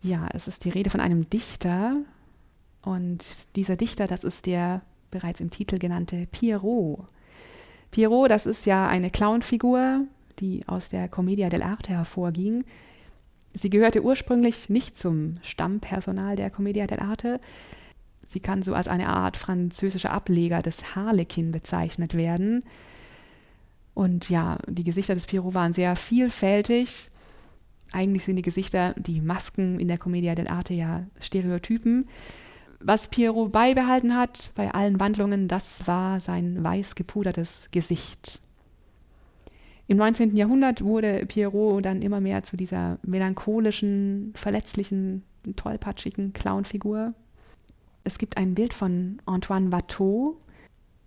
Ja, 0.03 0.29
es 0.33 0.49
ist 0.49 0.65
die 0.65 0.71
Rede 0.71 0.91
von 0.91 1.01
einem 1.01 1.29
Dichter, 1.29 1.95
und 2.83 3.57
dieser 3.57 3.77
Dichter, 3.77 4.07
das 4.07 4.25
ist 4.25 4.47
der 4.47 4.83
bereits 5.11 5.41
im 5.41 5.51
Titel 5.51 5.79
genannte 5.79 6.27
Pierrot. 6.31 7.05
Pierrot, 7.91 8.31
das 8.31 8.47
ist 8.47 8.67
ja 8.67 8.87
eine 8.87 9.11
Clownfigur, 9.11 10.05
die 10.39 10.67
aus 10.67 10.89
der 10.89 11.09
Commedia 11.09 11.49
dell'arte 11.49 11.89
hervorging, 11.89 12.65
Sie 13.55 13.71
gehörte 13.71 14.03
ursprünglich 14.03 14.69
nicht 14.69 14.97
zum 14.97 15.35
Stammpersonal 15.43 16.37
der 16.37 16.51
Commedia 16.51 16.85
dell'arte. 16.85 17.41
Sie 18.27 18.41
kann 18.41 18.63
so 18.63 18.75
als 18.75 18.89
eine 18.89 19.09
Art 19.09 19.37
französischer 19.37 20.13
Ableger 20.13 20.63
des 20.63 20.95
Harlekin 20.95 21.51
bezeichnet 21.51 22.15
werden. 22.15 22.63
Und 23.95 24.31
ja, 24.31 24.59
die 24.69 24.85
Gesichter 24.85 25.15
des 25.15 25.27
Pierrot 25.27 25.55
waren 25.55 25.73
sehr 25.73 25.97
vielfältig. 25.97 27.09
Eigentlich 27.93 28.25
sind 28.25 28.37
die 28.37 28.43
Gesichter, 28.43 28.95
die 28.99 29.21
Masken 29.21 29.81
in 29.81 29.89
der 29.89 29.99
Commedia 29.99 30.35
dell'arte 30.35 30.75
ja 30.75 31.07
Stereotypen. 31.21 32.07
Was 32.81 33.09
Pierrot 33.09 33.51
beibehalten 33.51 34.17
hat 34.17 34.53
bei 34.55 34.71
allen 34.73 35.01
Wandlungen, 35.01 35.49
das 35.49 35.87
war 35.87 36.21
sein 36.21 36.63
weiß 36.63 36.95
gepudertes 36.95 37.69
Gesicht. 37.73 38.41
Im 39.89 39.97
19. 39.97 40.37
Jahrhundert 40.37 40.85
wurde 40.85 41.25
Pierrot 41.27 41.85
dann 41.85 42.03
immer 42.03 42.21
mehr 42.21 42.43
zu 42.43 42.57
dieser 42.57 42.99
melancholischen, 43.03 44.33
verletzlichen, 44.37 45.25
tollpatschigen 45.57 46.35
Clownfigur. 46.35 47.15
Es 48.05 48.19
gibt 48.19 48.37
ein 48.37 48.55
Bild 48.55 48.75
von 48.75 49.21
Antoine 49.25 49.73
Watteau. 49.73 50.39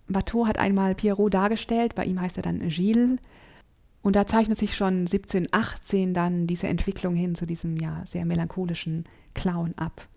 Watteau 0.08 0.46
hat 0.46 0.58
einmal 0.58 0.96
Pierrot 0.96 1.32
dargestellt, 1.32 1.94
bei 1.94 2.04
ihm 2.04 2.20
heißt 2.20 2.36
er 2.36 2.42
dann 2.42 2.68
Gilles. 2.68 3.18
Und 4.02 4.16
da 4.16 4.26
zeichnet 4.26 4.58
sich 4.58 4.76
schon 4.76 5.06
1718 5.06 6.12
dann 6.12 6.46
diese 6.46 6.66
Entwicklung 6.66 7.14
hin 7.14 7.34
zu 7.34 7.46
diesem 7.46 7.76
ja 7.76 8.02
sehr 8.04 8.24
melancholischen 8.24 9.04
Clown 9.34 9.74
ab. 9.76 10.08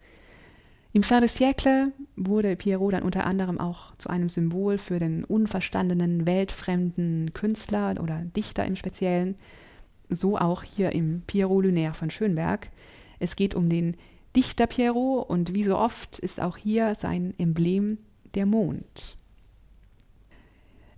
Im 0.92 1.04
Fin 1.04 1.20
de 1.20 1.27
siècle 1.27 1.92
wurde 2.15 2.56
Pierrot 2.56 2.94
dann 2.94 3.04
unter 3.04 3.25
anderem 3.25 3.60
auch 3.60 3.94
zu 3.98 4.10
einem 4.10 4.30
Symbol 4.30 4.77
für 4.77 4.98
den 4.98 5.25
unverstandenen, 5.25 6.25
weltfremden 6.25 7.34
Künstler 7.34 7.96
oder 8.01 8.22
Dichter 8.36 8.65
im 8.65 8.77
Speziellen. 8.77 9.36
So 10.10 10.38
auch 10.38 10.63
hier 10.63 10.94
im 10.94 11.22
Pierrot 11.27 11.65
Lunaire 11.65 11.94
von 11.94 12.10
Schönberg. 12.10 12.70
Es 13.20 13.36
geht 13.36 13.56
um 13.56 13.70
den 13.70 13.96
Dichter 14.36 14.68
Pierrot 14.68 15.30
und 15.30 15.54
wie 15.54 15.63
so 15.65 15.77
oft 15.77 16.20
ist 16.20 16.39
auch 16.39 16.56
hier 16.58 16.96
sein 16.96 17.34
Emblem 17.38 17.98
der 18.34 18.46
Mond. 18.46 19.18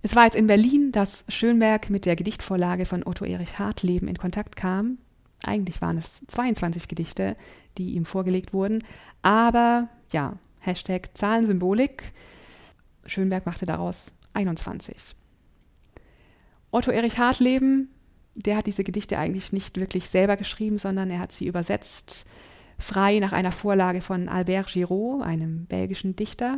Es 0.08 0.16
war 0.16 0.24
jetzt 0.24 0.36
in 0.36 0.46
Berlin, 0.46 0.90
dass 0.90 1.26
Schönberg 1.28 1.90
mit 1.90 2.06
der 2.06 2.16
Gedichtvorlage 2.16 2.86
von 2.86 3.04
Otto 3.04 3.26
Erich 3.26 3.58
Hartleben 3.58 4.08
in 4.08 4.16
Kontakt 4.16 4.56
kam. 4.56 4.96
Eigentlich 5.44 5.82
waren 5.82 5.98
es 5.98 6.22
22 6.28 6.88
Gedichte, 6.88 7.36
die 7.76 7.90
ihm 7.90 8.06
vorgelegt 8.06 8.54
wurden, 8.54 8.82
aber 9.20 9.90
ja, 10.10 10.38
Hashtag 10.60 11.10
Zahlensymbolik. 11.12 12.14
Schönberg 13.04 13.44
machte 13.44 13.66
daraus 13.66 14.14
21. 14.32 15.14
Otto 16.70 16.90
Erich 16.90 17.18
Hartleben, 17.18 17.90
der 18.34 18.56
hat 18.56 18.66
diese 18.66 18.84
Gedichte 18.84 19.18
eigentlich 19.18 19.52
nicht 19.52 19.78
wirklich 19.78 20.08
selber 20.08 20.38
geschrieben, 20.38 20.78
sondern 20.78 21.10
er 21.10 21.18
hat 21.18 21.32
sie 21.32 21.46
übersetzt, 21.46 22.24
frei 22.78 23.18
nach 23.18 23.32
einer 23.32 23.52
Vorlage 23.52 24.00
von 24.00 24.30
Albert 24.30 24.72
Giraud, 24.72 25.22
einem 25.22 25.66
belgischen 25.66 26.16
Dichter. 26.16 26.56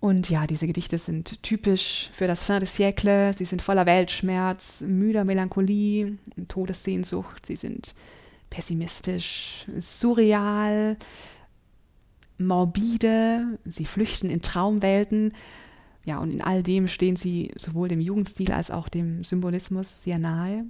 Und 0.00 0.30
ja, 0.30 0.46
diese 0.46 0.66
Gedichte 0.66 0.96
sind 0.96 1.42
typisch 1.42 2.10
für 2.12 2.28
das 2.28 2.44
Fin 2.44 2.60
de 2.60 2.68
siècle. 2.68 3.32
Sie 3.32 3.44
sind 3.44 3.62
voller 3.62 3.84
Weltschmerz, 3.86 4.82
müder 4.82 5.24
Melancholie, 5.24 6.18
Todessehnsucht. 6.46 7.44
Sie 7.46 7.56
sind 7.56 7.94
pessimistisch, 8.48 9.66
surreal, 9.80 10.96
morbide, 12.38 13.58
sie 13.64 13.84
flüchten 13.84 14.30
in 14.30 14.40
Traumwelten. 14.40 15.32
Ja, 16.04 16.18
und 16.18 16.30
in 16.30 16.42
all 16.42 16.62
dem 16.62 16.86
stehen 16.86 17.16
sie 17.16 17.50
sowohl 17.56 17.88
dem 17.88 18.00
Jugendstil 18.00 18.52
als 18.52 18.70
auch 18.70 18.88
dem 18.88 19.24
Symbolismus 19.24 20.04
sehr 20.04 20.18
nahe. 20.18 20.64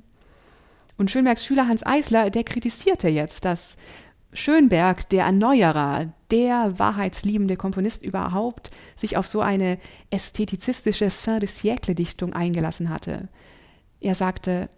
Und 0.96 1.10
Schönbergs 1.10 1.44
Schüler 1.44 1.68
Hans 1.68 1.86
Eisler, 1.86 2.30
der 2.30 2.42
kritisierte 2.42 3.08
jetzt, 3.08 3.44
dass 3.44 3.76
Schönberg, 4.32 5.08
der 5.08 5.24
Erneuerer, 5.24 6.12
der 6.30 6.78
wahrheitsliebende 6.78 7.56
Komponist 7.56 8.02
überhaupt, 8.02 8.70
sich 8.94 9.16
auf 9.16 9.26
so 9.26 9.40
eine 9.40 9.78
ästhetizistische 10.10 11.10
Fin 11.10 11.40
de 11.40 11.48
siècle-Dichtung 11.48 12.34
eingelassen 12.34 12.90
hatte. 12.90 13.28
Er 14.00 14.14
sagte, 14.14 14.68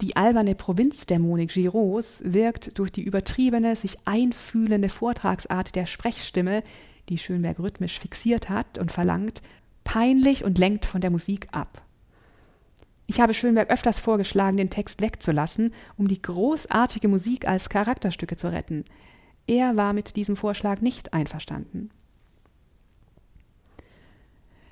die 0.00 0.16
alberne 0.16 0.54
Provinzdämonik 0.54 1.50
Giroux 1.50 2.02
wirkt 2.22 2.78
durch 2.78 2.90
die 2.90 3.02
übertriebene, 3.02 3.76
sich 3.76 3.98
einfühlende 4.06 4.88
Vortragsart 4.88 5.74
der 5.74 5.86
Sprechstimme, 5.86 6.62
die 7.08 7.18
Schönberg 7.18 7.58
rhythmisch 7.58 7.98
fixiert 7.98 8.48
hat 8.48 8.78
und 8.78 8.92
verlangt, 8.92 9.42
peinlich 9.84 10.44
und 10.44 10.58
lenkt 10.58 10.86
von 10.86 11.00
der 11.00 11.10
Musik 11.10 11.48
ab. 11.52 11.82
Ich 13.10 13.20
habe 13.20 13.34
Schönberg 13.34 13.70
öfters 13.70 13.98
vorgeschlagen, 13.98 14.56
den 14.56 14.70
Text 14.70 15.00
wegzulassen, 15.00 15.74
um 15.96 16.06
die 16.06 16.22
großartige 16.22 17.08
Musik 17.08 17.44
als 17.44 17.68
Charakterstücke 17.68 18.36
zu 18.36 18.52
retten. 18.52 18.84
Er 19.48 19.76
war 19.76 19.94
mit 19.94 20.14
diesem 20.14 20.36
Vorschlag 20.36 20.80
nicht 20.80 21.12
einverstanden. 21.12 21.90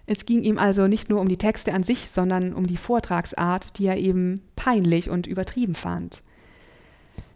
Es 0.06 0.24
ging 0.24 0.44
ihm 0.44 0.56
also 0.56 0.86
nicht 0.86 1.10
nur 1.10 1.20
um 1.20 1.28
die 1.28 1.36
Texte 1.36 1.74
an 1.74 1.82
sich, 1.82 2.10
sondern 2.10 2.54
um 2.54 2.68
die 2.68 2.76
Vortragsart, 2.76 3.76
die 3.76 3.86
er 3.86 3.98
eben 3.98 4.40
peinlich 4.54 5.10
und 5.10 5.26
übertrieben 5.26 5.74
fand. 5.74 6.22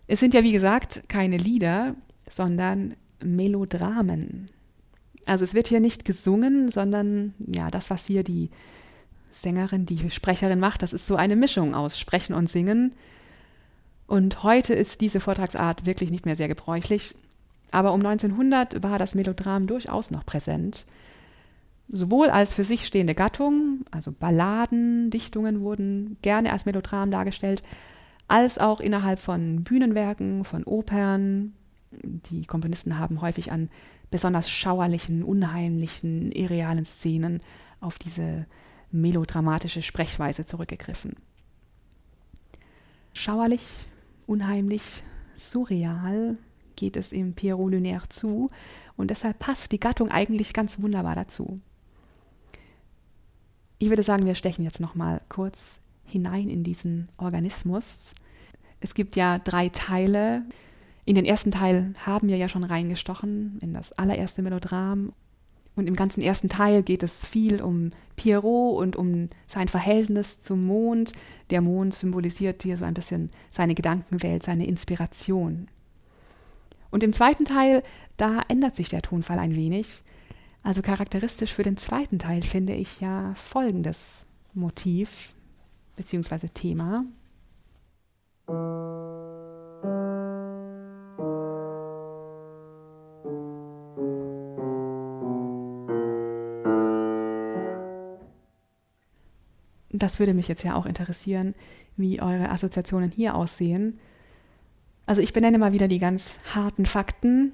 Es 0.06 0.20
sind 0.20 0.34
ja, 0.34 0.44
wie 0.44 0.52
gesagt, 0.52 1.02
keine 1.08 1.36
Lieder, 1.36 1.94
sondern 2.30 2.94
Melodramen. 3.20 4.46
Also 5.26 5.42
es 5.42 5.52
wird 5.52 5.66
hier 5.66 5.80
nicht 5.80 6.04
gesungen, 6.04 6.70
sondern 6.70 7.34
ja, 7.38 7.72
das, 7.72 7.90
was 7.90 8.06
hier 8.06 8.22
die 8.22 8.50
Sängerin, 9.32 9.86
die 9.86 10.10
Sprecherin 10.10 10.60
macht. 10.60 10.82
Das 10.82 10.92
ist 10.92 11.06
so 11.06 11.16
eine 11.16 11.36
Mischung 11.36 11.74
aus 11.74 11.98
Sprechen 11.98 12.34
und 12.34 12.48
Singen. 12.48 12.94
Und 14.06 14.42
heute 14.42 14.74
ist 14.74 15.00
diese 15.00 15.20
Vortragsart 15.20 15.86
wirklich 15.86 16.10
nicht 16.10 16.26
mehr 16.26 16.36
sehr 16.36 16.48
gebräuchlich. 16.48 17.14
Aber 17.70 17.92
um 17.92 18.04
1900 18.04 18.82
war 18.82 18.98
das 18.98 19.14
Melodram 19.14 19.66
durchaus 19.66 20.10
noch 20.10 20.26
präsent. 20.26 20.84
Sowohl 21.88 22.28
als 22.28 22.54
für 22.54 22.64
sich 22.64 22.86
stehende 22.86 23.14
Gattung, 23.14 23.84
also 23.90 24.12
Balladen, 24.12 25.10
Dichtungen 25.10 25.60
wurden 25.62 26.16
gerne 26.22 26.52
als 26.52 26.66
Melodram 26.66 27.10
dargestellt, 27.10 27.62
als 28.28 28.58
auch 28.58 28.80
innerhalb 28.80 29.18
von 29.18 29.64
Bühnenwerken, 29.64 30.44
von 30.44 30.64
Opern. 30.64 31.54
Die 31.90 32.46
Komponisten 32.46 32.98
haben 32.98 33.20
häufig 33.20 33.52
an 33.52 33.68
besonders 34.10 34.48
schauerlichen, 34.48 35.22
unheimlichen, 35.22 36.32
irrealen 36.32 36.84
Szenen 36.84 37.40
auf 37.80 37.98
diese 37.98 38.46
melodramatische 38.92 39.82
Sprechweise 39.82 40.44
zurückgegriffen. 40.46 41.16
Schauerlich, 43.14 43.62
unheimlich, 44.26 44.82
surreal 45.36 46.34
geht 46.76 46.96
es 46.96 47.12
im 47.12 47.34
Pierrot 47.34 47.72
Lunaire 47.72 48.08
zu 48.08 48.48
und 48.96 49.10
deshalb 49.10 49.38
passt 49.38 49.72
die 49.72 49.80
Gattung 49.80 50.10
eigentlich 50.10 50.52
ganz 50.52 50.80
wunderbar 50.80 51.14
dazu. 51.14 51.56
Ich 53.78 53.88
würde 53.88 54.02
sagen, 54.02 54.26
wir 54.26 54.34
stechen 54.34 54.64
jetzt 54.64 54.80
noch 54.80 54.94
mal 54.94 55.20
kurz 55.28 55.80
hinein 56.04 56.48
in 56.48 56.62
diesen 56.62 57.06
Organismus. 57.16 58.12
Es 58.80 58.94
gibt 58.94 59.16
ja 59.16 59.38
drei 59.38 59.68
Teile. 59.70 60.44
In 61.04 61.16
den 61.16 61.24
ersten 61.24 61.50
Teil 61.50 61.94
haben 62.06 62.28
wir 62.28 62.36
ja 62.36 62.48
schon 62.48 62.64
reingestochen, 62.64 63.58
in 63.60 63.74
das 63.74 63.92
allererste 63.92 64.42
Melodram. 64.42 65.12
Und 65.74 65.86
im 65.86 65.96
ganzen 65.96 66.22
ersten 66.22 66.48
Teil 66.48 66.82
geht 66.82 67.02
es 67.02 67.26
viel 67.26 67.62
um 67.62 67.92
Pierrot 68.16 68.78
und 68.78 68.96
um 68.96 69.30
sein 69.46 69.68
Verhältnis 69.68 70.40
zum 70.40 70.60
Mond. 70.60 71.12
Der 71.50 71.60
Mond 71.62 71.94
symbolisiert 71.94 72.62
hier 72.62 72.76
so 72.76 72.84
ein 72.84 72.94
bisschen 72.94 73.30
seine 73.50 73.74
Gedankenwelt, 73.74 74.42
seine 74.42 74.66
Inspiration. 74.66 75.68
Und 76.90 77.02
im 77.02 77.14
zweiten 77.14 77.46
Teil, 77.46 77.82
da 78.18 78.42
ändert 78.48 78.76
sich 78.76 78.90
der 78.90 79.02
Tonfall 79.02 79.38
ein 79.38 79.56
wenig. 79.56 80.02
Also 80.62 80.82
charakteristisch 80.82 81.52
für 81.52 81.62
den 81.62 81.76
zweiten 81.76 82.18
Teil 82.18 82.42
finde 82.42 82.74
ich 82.74 83.00
ja 83.00 83.34
folgendes 83.34 84.26
Motiv 84.52 85.34
bzw. 85.96 86.48
Thema. 86.48 87.04
Das 100.02 100.18
würde 100.18 100.34
mich 100.34 100.48
jetzt 100.48 100.64
ja 100.64 100.74
auch 100.74 100.86
interessieren, 100.86 101.54
wie 101.96 102.20
eure 102.20 102.50
Assoziationen 102.50 103.10
hier 103.10 103.34
aussehen. 103.34 103.98
Also 105.06 105.20
ich 105.20 105.32
benenne 105.32 105.58
mal 105.58 105.72
wieder 105.72 105.88
die 105.88 105.98
ganz 105.98 106.36
harten 106.54 106.86
Fakten. 106.86 107.52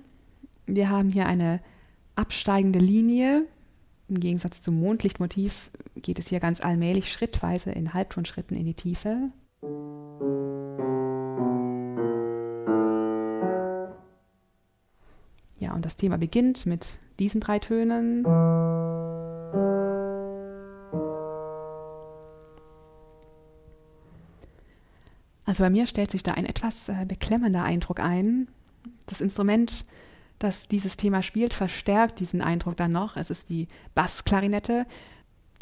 Wir 0.67 0.89
haben 0.89 1.11
hier 1.11 1.27
eine 1.27 1.61
absteigende 2.15 2.79
Linie. 2.79 3.45
Im 4.09 4.21
Gegensatz 4.21 4.63
zum 4.63 4.81
Mondlichtmotiv 4.81 5.71
geht 5.97 6.19
es 6.19 6.29
hier 6.29 6.41
ganz 6.41 6.61
allmählich 6.61 7.13
schrittweise 7.13 7.71
in 7.71 7.93
Halbtonschritten 7.93 8.57
in 8.57 8.65
die 8.65 8.75
Tiefe. 8.75 9.31
Ja, 15.59 15.75
und 15.75 15.85
das 15.85 15.97
Thema 15.97 16.17
beginnt 16.17 16.65
mit 16.65 16.99
diesen 17.19 17.41
drei 17.41 17.59
Tönen. 17.59 18.25
Also 25.49 25.65
bei 25.65 25.71
mir 25.71 25.87
stellt 25.87 26.11
sich 26.11 26.23
da 26.23 26.33
ein 26.33 26.45
etwas 26.45 26.91
äh, 26.91 27.07
beklemmender 27.09 27.65
Eindruck 27.65 28.01
ein. 28.01 28.49
Das 29.07 29.23
Instrument, 29.23 29.83
das 30.39 30.69
dieses 30.69 30.99
Thema 30.99 31.23
spielt, 31.23 31.55
verstärkt 31.55 32.21
diesen 32.21 32.43
Eindruck 32.43 32.77
dann 32.77 32.93
noch. 32.93 33.17
Es 33.17 33.31
ist 33.31 33.49
die 33.49 33.67
Bassklarinette. 33.95 34.85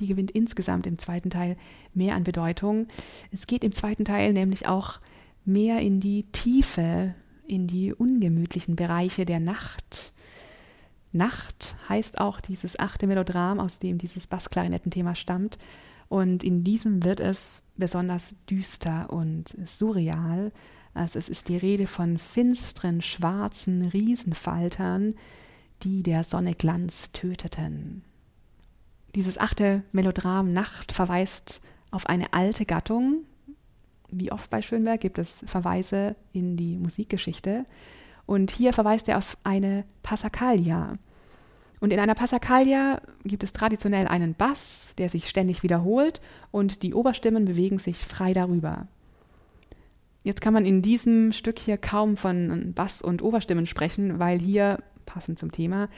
Die 0.01 0.09
gewinnt 0.09 0.33
insgesamt 0.33 0.89
im 0.89 0.99
zweiten 0.99 1.31
Teil 1.31 1.57
mehr 1.95 2.17
an 2.17 2.25
Bedeutung. 2.25 2.89
Es 3.31 3.47
geht 3.47 3.63
im 3.63 3.71
zweiten 3.71 4.05
Teil 4.05 4.33
nämlich 4.33 4.67
auch 4.67 4.99
mehr 5.45 5.79
in 5.79 6.01
die 6.01 6.25
Tiefe, 6.33 7.15
in 7.47 7.69
die 7.69 7.95
ungemütlichen 7.95 8.75
Bereiche 8.75 9.25
der 9.25 9.39
Nacht. 9.39 10.13
Nacht 11.13 11.77
heißt 11.89 12.19
auch 12.19 12.41
dieses 12.41 12.77
achte 12.81 13.07
Melodram, 13.07 13.61
aus 13.61 13.79
dem 13.79 13.99
dieses 13.99 14.27
Bassklarinettenthema 14.27 15.15
stammt. 15.15 15.59
Und 16.09 16.45
in 16.45 16.63
diesem 16.65 17.05
wird 17.05 17.21
es 17.21 17.63
besonders 17.77 18.35
düster 18.49 19.11
und 19.11 19.57
surreal. 19.65 20.53
Also 20.95 21.19
es 21.19 21.29
ist 21.29 21.49
die 21.49 21.57
Rede 21.57 21.87
von 21.87 22.19
finsteren, 22.19 23.03
schwarzen 23.03 23.89
Riesenfaltern, 23.89 25.15
die 25.83 26.03
der 26.03 26.25
Sonne 26.25 26.55
Glanz 26.55 27.13
töteten. 27.13 28.03
Dieses 29.15 29.39
achte 29.39 29.83
Melodram 29.93 30.53
Nacht 30.53 30.93
verweist 30.93 31.61
auf 31.91 32.07
eine 32.07 32.33
alte 32.33 32.67
Gattung. 32.67 33.25
Wie 34.11 34.31
oft 34.31 34.51
bei 34.51 34.63
Schönberg 34.63 35.01
gibt 35.01 35.19
es 35.19 35.43
Verweise 35.47 36.17
in 36.33 36.57
die 36.57 36.77
Musikgeschichte. 36.77 37.65
Und 38.27 38.51
hier 38.51 38.73
verweist 38.73 39.09
er 39.09 39.19
auf 39.19 39.37
eine 39.45 39.85
Passacaglia, 40.03 40.93
und 41.81 41.93
in 41.93 42.01
einer 42.01 42.15
Passacaglia 42.15 43.01
gibt 43.25 43.43
es 43.43 43.53
traditionell 43.53 44.09
einen 44.09 44.35
Bass, 44.35 44.95
der 44.99 45.09
sich 45.09 45.29
ständig 45.29 45.63
wiederholt 45.63 46.21
und 46.51 46.83
die 46.83 46.95
Oberstimmen 46.95 47.45
bewegen 47.45 47.79
sich 47.79 47.99
frei 47.99 48.33
darüber. 48.33 48.87
Jetzt 50.23 50.41
kann 50.41 50.55
man 50.55 50.65
in 50.65 50.83
diesem 50.83 51.33
Stück 51.33 51.59
hier 51.59 51.79
kaum 51.79 52.17
von 52.17 52.73
Bass 52.75 53.03
und 53.03 53.23
Oberstimmen 53.23 53.67
sprechen, 53.67 54.19
weil 54.19 54.39
hier, 54.39 54.79
passend 55.05 55.39
zum 55.39 55.53
Thema, 55.53 55.89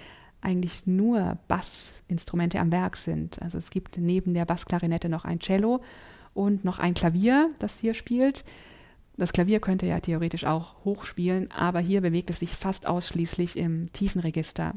eigentlich 0.41 0.87
nur 0.87 1.39
Bassinstrumente 1.49 2.61
am 2.61 2.71
Werk 2.71 2.97
sind. 2.97 3.41
Also 3.41 3.59
es 3.59 3.71
gibt 3.71 3.99
neben 3.99 4.35
der 4.35 4.45
Bassklarinette 4.45 5.09
noch 5.09 5.25
ein 5.25 5.41
Cello 5.41 5.81
und 6.35 6.65
noch 6.65 6.79
ein 6.79 6.95
Klavier, 6.95 7.49
das 7.59 7.79
hier 7.79 7.95
spielt. 7.95 8.45
Das 9.17 9.33
Klavier 9.33 9.61
könnte 9.61 9.87
ja 9.87 9.99
theoretisch 9.99 10.45
auch 10.45 10.85
hochspielen, 10.85 11.51
aber 11.51 11.81
hier 11.81 12.01
bewegt 12.01 12.31
es 12.31 12.41
sich 12.41 12.51
fast 12.51 12.87
ausschließlich 12.87 13.57
im 13.57 13.93
tiefen 13.93 14.21
Register. 14.21 14.73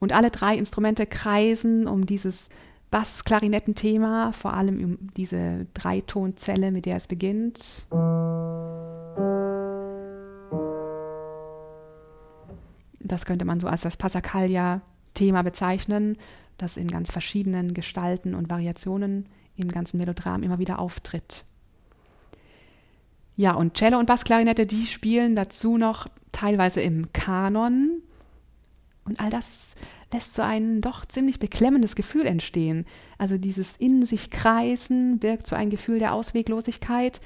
Und 0.00 0.14
alle 0.14 0.30
drei 0.30 0.56
Instrumente 0.56 1.06
kreisen 1.06 1.86
um 1.86 2.06
dieses 2.06 2.48
Bass-Klarinetten-Thema, 2.90 4.32
vor 4.32 4.54
allem 4.54 4.82
um 4.82 4.98
diese 5.16 5.66
Dreitonzelle, 5.74 6.72
mit 6.72 6.86
der 6.86 6.96
es 6.96 7.06
beginnt. 7.06 7.86
Das 12.98 13.24
könnte 13.24 13.44
man 13.44 13.60
so 13.60 13.68
als 13.68 13.82
das 13.82 13.96
Passacaglia-Thema 13.96 15.42
bezeichnen, 15.42 16.16
das 16.58 16.76
in 16.76 16.88
ganz 16.88 17.10
verschiedenen 17.10 17.74
Gestalten 17.74 18.34
und 18.34 18.50
Variationen 18.50 19.26
im 19.56 19.68
ganzen 19.68 19.98
Melodram 19.98 20.42
immer 20.42 20.58
wieder 20.58 20.78
auftritt. 20.78 21.44
Ja, 23.36 23.52
und 23.52 23.74
Cello 23.74 23.98
und 23.98 24.06
Bassklarinette, 24.06 24.66
die 24.66 24.86
spielen 24.86 25.36
dazu 25.36 25.78
noch 25.78 26.08
teilweise 26.32 26.80
im 26.80 27.12
Kanon, 27.12 28.02
und 29.10 29.20
all 29.20 29.28
das 29.28 29.74
lässt 30.12 30.34
so 30.34 30.42
ein 30.42 30.80
doch 30.80 31.04
ziemlich 31.04 31.38
beklemmendes 31.38 31.96
Gefühl 31.96 32.26
entstehen. 32.26 32.86
Also 33.18 33.38
dieses 33.38 33.74
in 33.76 34.04
sich 34.04 34.30
kreisen 34.30 35.18
birgt 35.18 35.46
so 35.46 35.56
ein 35.56 35.68
Gefühl 35.68 35.98
der 35.98 36.14
Ausweglosigkeit. 36.14 37.20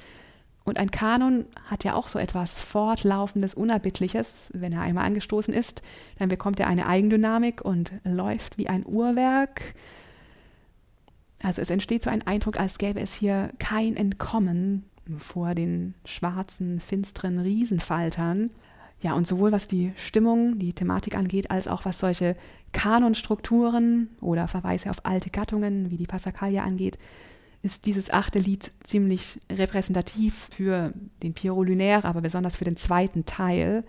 Und 0.63 0.79
ein 0.79 0.89
Kanon 0.89 1.45
hat 1.65 1.83
ja 1.83 1.93
auch 1.93 2.07
so 2.07 2.17
etwas 2.17 2.59
Fortlaufendes, 2.59 3.53
Unerbittliches. 3.53 4.49
Wenn 4.53 4.73
er 4.73 4.81
einmal 4.81 5.05
angestoßen 5.05 5.53
ist, 5.53 5.83
dann 6.17 6.27
bekommt 6.27 6.59
er 6.59 6.67
eine 6.67 6.87
Eigendynamik 6.87 7.63
und 7.63 7.91
läuft 8.03 8.57
wie 8.57 8.67
ein 8.67 8.83
Uhrwerk. 8.83 9.75
Also 11.43 11.61
es 11.61 11.69
entsteht 11.69 12.01
so 12.01 12.09
ein 12.09 12.25
Eindruck, 12.25 12.59
als 12.59 12.79
gäbe 12.79 12.99
es 12.99 13.13
hier 13.13 13.51
kein 13.59 13.95
Entkommen 13.95 14.85
vor 15.19 15.53
den 15.53 15.93
schwarzen, 16.03 16.79
finsteren 16.79 17.37
Riesenfaltern. 17.37 18.49
Ja, 19.05 19.13
und 19.13 19.27
sowohl 19.27 19.51
was 19.51 19.67
die 19.67 19.93
Stimmung, 19.97 20.57
die 20.57 20.73
Thematik 20.73 21.15
angeht, 21.15 21.51
als 21.51 21.67
auch 21.67 21.85
was 21.85 21.99
solche 21.99 22.35
Kanonstrukturen 22.71 24.09
oder 24.19 24.47
Verweise 24.47 24.89
auf 24.89 25.05
alte 25.05 25.29
Gattungen 25.29 25.91
wie 25.91 25.97
die 25.97 26.07
Passacaglia 26.07 26.63
angeht, 26.63 26.97
ist 27.61 27.85
dieses 27.85 28.09
achte 28.09 28.39
Lied 28.39 28.71
ziemlich 28.83 29.39
repräsentativ 29.51 30.49
für 30.51 30.91
den 31.21 31.35
Pierrot 31.35 31.67
Lunaire, 31.69 32.05
aber 32.05 32.21
besonders 32.21 32.55
für 32.55 32.63
den 32.63 32.77
zweiten 32.77 33.27
Teil. 33.27 33.83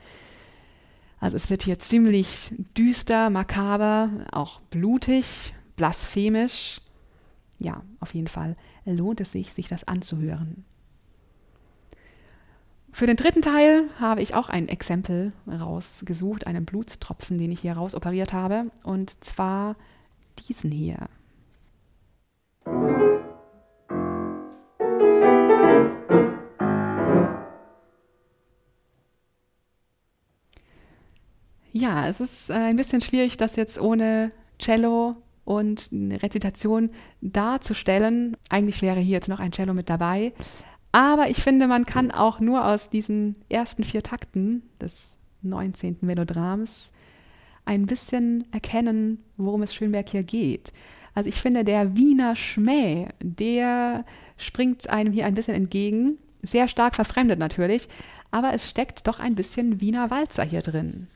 Also 1.19 1.39
es 1.39 1.49
wird 1.49 1.63
hier 1.63 1.79
ziemlich 1.79 2.53
düster, 2.77 3.31
makaber, 3.31 4.11
auch 4.33 4.61
blutig, 4.69 5.55
blasphemisch. 5.77 6.83
Ja, 7.59 7.81
auf 8.01 8.13
jeden 8.13 8.29
Fall 8.29 8.55
lohnt 8.85 9.23
es 9.23 9.33
sich, 9.33 9.55
sich 9.55 9.67
das 9.67 9.85
anzuhören. 9.85 10.67
Für 12.97 13.07
den 13.07 13.17
dritten 13.17 13.43
Teil 13.43 13.91
habe 14.01 14.23
ich 14.23 14.35
auch 14.35 14.49
ein 14.49 14.69
Exempel 14.69 15.35
rausgesucht, 15.47 16.47
einen 16.47 16.65
Blutstropfen, 16.65 17.37
den 17.37 17.53
ich 17.53 17.61
hier 17.61 17.75
rausoperiert 17.75 18.33
habe, 18.33 18.63
und 18.85 19.23
zwar 19.23 19.77
diesen 20.49 20.71
hier. 20.71 20.97
Ja, 31.73 32.09
es 32.09 32.21
ist 32.21 32.49
äh, 32.49 32.55
ein 32.55 32.77
bisschen 32.77 33.03
schwierig, 33.03 33.37
das 33.37 33.57
jetzt 33.57 33.79
ohne 33.79 34.31
Cello 34.59 35.13
und 35.45 35.91
Rezitation 35.93 36.89
darzustellen. 37.21 38.39
Eigentlich 38.49 38.81
wäre 38.81 39.01
hier 39.01 39.13
jetzt 39.13 39.29
noch 39.29 39.39
ein 39.39 39.53
Cello 39.53 39.75
mit 39.75 39.91
dabei, 39.91 40.33
aber 40.97 41.29
ich 41.29 41.43
finde, 41.43 41.67
man 41.67 41.85
kann 41.85 42.11
auch 42.11 42.41
nur 42.41 42.65
aus 42.65 42.89
diesen 42.89 43.37
ersten 43.51 43.85
vier 43.85 44.03
Takten 44.03 44.63
des 44.81 45.15
19. 45.43 45.99
Melodrams 46.01 46.91
ein 47.67 47.85
bisschen 47.85 48.51
erkennen, 48.51 49.23
worum 49.37 49.61
es 49.63 49.75
Schönberg 49.75 50.09
hier 50.09 50.23
geht. 50.23 50.73
Also 51.13 51.29
ich 51.29 51.35
finde, 51.35 51.65
der 51.65 51.99
Wiener 51.99 52.35
Schmäh, 52.35 53.09
der 53.23 54.07
springt 54.39 54.89
einem 54.89 55.13
hier 55.13 55.27
ein 55.27 55.35
bisschen 55.35 55.55
entgegen. 55.55 56.17
Sehr 56.41 56.67
stark 56.67 56.95
verfremdet 56.95 57.39
natürlich, 57.39 57.91
aber 58.31 58.55
es 58.55 58.71
steckt 58.71 59.07
doch 59.07 59.21
ein 59.21 59.35
bisschen 59.35 59.83
Wiener 59.83 60.09
Walzer 60.11 60.45
hier 60.45 60.63
drin. 60.63 61.09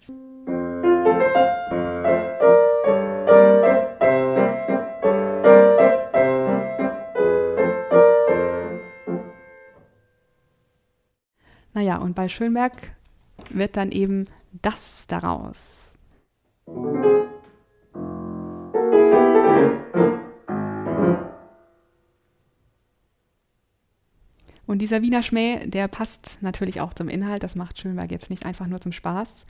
Und 12.00 12.14
bei 12.14 12.28
Schönberg 12.28 12.94
wird 13.50 13.76
dann 13.76 13.92
eben 13.92 14.26
das 14.62 15.06
daraus. 15.06 15.94
Und 24.66 24.78
dieser 24.78 25.02
Wiener 25.02 25.22
Schmäh, 25.24 25.66
der 25.66 25.88
passt 25.88 26.38
natürlich 26.42 26.80
auch 26.80 26.94
zum 26.94 27.08
Inhalt. 27.08 27.42
Das 27.42 27.56
macht 27.56 27.80
Schönberg 27.80 28.12
jetzt 28.12 28.30
nicht 28.30 28.46
einfach 28.46 28.68
nur 28.68 28.80
zum 28.80 28.92
Spaß. 28.92 29.44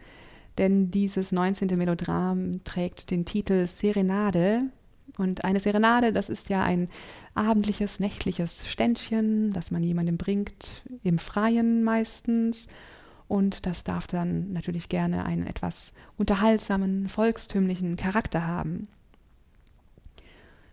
Denn 0.57 0.91
dieses 0.91 1.31
19. 1.31 1.69
Melodram 1.77 2.65
trägt 2.65 3.11
den 3.11 3.27
Titel 3.27 3.67
Serenade, 3.67 4.61
und 5.19 5.45
eine 5.45 5.61
Serenade, 5.61 6.13
das 6.13 6.29
ist 6.29 6.49
ja 6.49 6.63
ein 6.63 6.89
abendliches, 7.35 8.01
nächtliches 8.01 8.69
Ständchen, 8.69 9.53
das 9.53 9.71
man 9.71 9.83
jemandem 9.83 10.17
bringt, 10.17 10.83
im 11.03 11.19
Freien 11.19 11.83
meistens. 11.83 12.67
Und 13.29 13.67
das 13.67 13.85
darf 13.85 14.07
dann 14.07 14.53
natürlich 14.53 14.89
gerne 14.89 15.25
einen 15.25 15.47
etwas 15.47 15.93
unterhaltsamen, 16.17 17.09
volkstümlichen 17.09 17.97
Charakter 17.97 18.47
haben. 18.47 18.83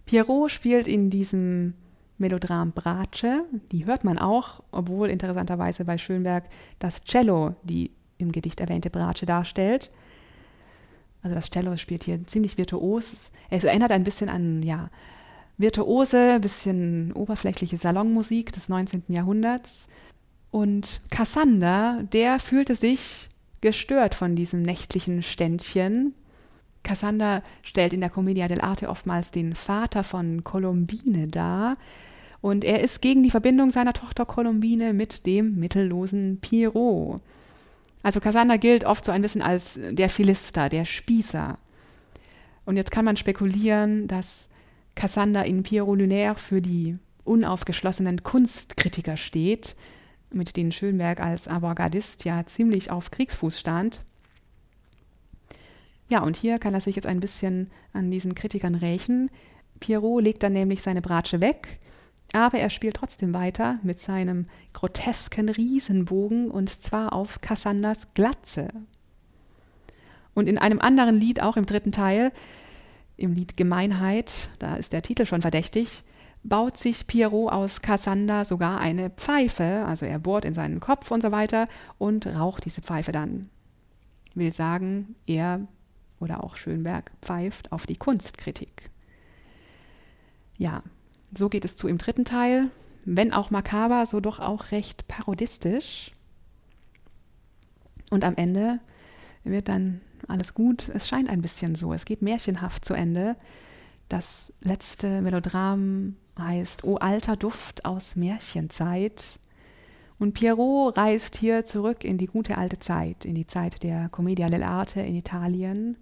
Pierrot 0.06 0.52
spielt 0.52 0.88
in 0.88 1.10
diesem 1.10 1.76
Melodram 2.17 2.71
Bratsche, 2.71 3.43
die 3.71 3.86
hört 3.86 4.04
man 4.04 4.17
auch, 4.17 4.63
obwohl 4.71 5.10
interessanterweise 5.10 5.86
bei 5.86 5.97
Schönberg 5.97 6.45
das 6.80 7.04
Cello 7.04 7.56
die 7.63 7.91
im 8.17 8.32
Gedicht 8.32 8.60
erwähnte 8.60 8.89
Bratsche 8.89 9.26
darstellt. 9.26 9.91
Also 11.28 11.36
das 11.36 11.50
Cello 11.50 11.76
spielt 11.76 12.06
hier 12.06 12.26
ziemlich 12.26 12.58
virtuos. 12.58 13.32
Es 13.50 13.66
erinnert 13.66 13.92
ein 13.92 14.06
bisschen 14.06 14.30
an, 14.30 14.63
ja, 14.63 14.90
virtuose, 15.58 16.40
bisschen 16.40 17.12
oberflächliche 17.12 17.76
Salonmusik 17.76 18.54
des 18.54 18.70
19. 18.70 19.04
Jahrhunderts. 19.10 19.90
Und 20.52 21.02
Cassander, 21.12 22.02
der 22.13 22.40
fühlte 22.40 22.76
sich 22.76 23.28
gestört 23.60 24.16
von 24.16 24.38
diesem 24.38 24.62
nächtlichen 24.62 25.22
Ständchen. 25.22 26.13
Cassander 26.84 27.44
stellt 27.62 27.92
in 27.92 28.00
der 28.00 28.10
Commedia 28.10 28.46
dell'arte 28.46 28.88
oftmals 28.88 29.32
den 29.32 29.54
Vater 29.54 30.06
von 30.06 30.46
Colombine 30.46 31.28
dar. 31.28 31.74
Und 32.40 32.63
er 32.63 32.80
ist 32.80 33.02
gegen 33.02 33.24
die 33.24 33.32
Verbindung 33.32 33.72
seiner 33.72 33.92
Tochter 33.92 34.26
Colombine 34.26 34.94
mit 34.94 35.26
dem 35.26 35.56
mittellosen 35.60 36.40
Pierrot. 36.40 37.18
Also 38.04 38.20
Cassander 38.20 38.58
gilt 38.58 38.86
oft 38.86 39.06
so 39.06 39.12
ein 39.12 39.22
bisschen 39.22 39.42
als 39.42 39.80
der 39.90 40.10
Philister, 40.10 40.70
der 40.70 40.86
Spießer. 40.86 41.58
Und 42.66 42.78
jetzt 42.78 42.92
kann 42.92 43.06
man 43.06 43.18
spekulieren, 43.18 44.08
dass 44.08 44.48
Cassander 44.96 45.46
in 45.46 45.64
Pierrot 45.64 46.00
Lunaire 46.00 46.36
für 46.36 46.62
die 46.62 46.94
unaufgeschlossenen 47.24 48.24
Kunstkritiker 48.24 49.18
steht, 49.18 49.76
mit 50.32 50.56
denen 50.58 50.72
Schönberg 50.72 51.20
als 51.20 51.48
Avantgardist 51.48 52.26
ja 52.26 52.46
ziemlich 52.46 52.92
auf 52.92 53.12
Kriegsfuß 53.12 53.60
stand. 53.60 54.02
Ja, 56.10 56.22
und 56.22 56.36
hier 56.38 56.58
kann 56.58 56.74
er 56.74 56.82
sich 56.82 56.96
jetzt 56.96 57.06
ein 57.06 57.20
bisschen 57.20 57.70
an 57.94 58.10
diesen 58.12 58.34
Kritikern 58.34 58.76
rächen. 58.76 59.30
Pierrot 59.80 60.24
legt 60.24 60.44
dann 60.44 60.54
nämlich 60.54 60.82
seine 60.82 61.02
Bratsche 61.02 61.42
weg 61.42 61.80
aber 62.34 62.60
er 62.60 62.70
spielt 62.70 62.98
trotzdem 62.98 63.34
weiter 63.34 63.76
mit 63.84 64.00
seinem 64.00 64.46
grotesken 64.74 65.50
Riesenbogen 65.50 66.52
und 66.52 66.70
zwar 66.70 67.13
auf 67.13 67.42
Cassanders 67.42 68.13
Glatze. 68.13 68.70
Und 70.34 70.48
in 70.48 70.58
einem 70.58 70.80
anderen 70.80 71.20
Lied, 71.20 71.42
auch 71.42 71.58
im 71.58 71.66
dritten 71.66 71.92
Teil, 71.92 72.32
im 73.16 73.34
Lied 73.34 73.58
Gemeinheit, 73.58 74.50
da 74.60 74.76
ist 74.76 74.94
der 74.94 75.02
Titel 75.02 75.26
schon 75.26 75.42
verdächtig, 75.42 76.04
baut 76.44 76.78
sich 76.78 77.08
Pierrot 77.08 77.52
aus 77.52 77.82
Cassander 77.82 78.46
sogar 78.46 78.80
eine 78.80 79.10
Pfeife, 79.10 79.84
also 79.88 80.06
er 80.06 80.20
bohrt 80.20 80.46
in 80.46 80.54
seinen 80.54 80.80
Kopf 80.80 81.10
und 81.12 81.22
so 81.22 81.32
weiter 81.32 81.68
und 81.98 82.28
raucht 82.28 82.66
diese 82.66 82.82
Pfeife 82.82 83.12
dann. 83.12 83.42
Will 84.36 84.54
sagen, 84.54 85.16
er 85.26 85.68
oder 86.20 86.44
auch 86.44 86.56
Schönberg 86.56 87.12
pfeift 87.22 87.72
auf 87.72 87.86
die 87.86 87.96
Kunstkritik. 87.96 88.90
Ja, 90.58 90.84
so 91.36 91.50
geht 91.50 91.66
es 91.66 91.76
zu 91.76 91.88
im 91.88 91.98
dritten 91.98 92.26
Teil, 92.26 92.70
wenn 93.06 93.34
auch 93.34 93.52
makaber, 93.52 94.06
so 94.06 94.20
doch 94.20 94.40
auch 94.40 94.72
recht 94.72 95.08
parodistisch. 95.08 96.12
Und 98.10 98.24
am 98.24 98.36
Ende 98.36 98.80
wird 99.44 99.68
dann 99.68 100.02
alles 100.28 100.54
gut. 100.54 100.90
Es 100.90 101.08
scheint 101.08 101.30
ein 101.30 101.42
bisschen 101.42 101.76
so. 101.76 101.94
Es 101.94 102.06
geht 102.06 102.22
märchenhaft 102.22 102.86
zu 102.86 102.94
Ende. 102.94 103.36
Das 104.10 104.54
letzte 104.62 105.22
Melodram 105.22 106.16
heißt 106.40 106.84
O 106.84 106.96
alter 106.96 107.36
Duft 107.36 107.86
aus 107.86 108.16
Märchenzeit. 108.16 109.40
Und 110.20 110.34
Pierrot 110.34 110.98
reist 110.98 111.38
hier 111.38 111.66
zurück 111.66 112.04
in 112.04 112.18
die 112.18 112.26
gute 112.26 112.58
alte 112.58 112.80
Zeit, 112.80 113.26
in 113.26 113.36
die 113.36 113.46
Zeit 113.46 113.84
der 113.84 114.10
Commedia 114.10 114.48
dell'arte 114.48 115.02
in 115.02 115.16
Italien. 115.16 115.98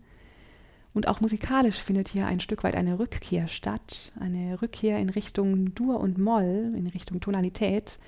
Und 0.96 1.10
auch 1.10 1.20
musikalisch 1.20 1.76
findet 1.76 2.08
hier 2.08 2.26
ein 2.26 2.40
Stück 2.40 2.64
weit 2.64 2.74
eine 2.74 2.98
Rückkehr 2.98 3.50
statt, 3.50 4.14
eine 4.18 4.62
Rückkehr 4.62 4.98
in 4.98 5.10
Richtung 5.10 5.76
Dur 5.76 6.00
und 6.00 6.18
Moll, 6.18 6.74
in 6.74 6.88
Richtung 6.88 7.20
Tonalität. 7.20 8.00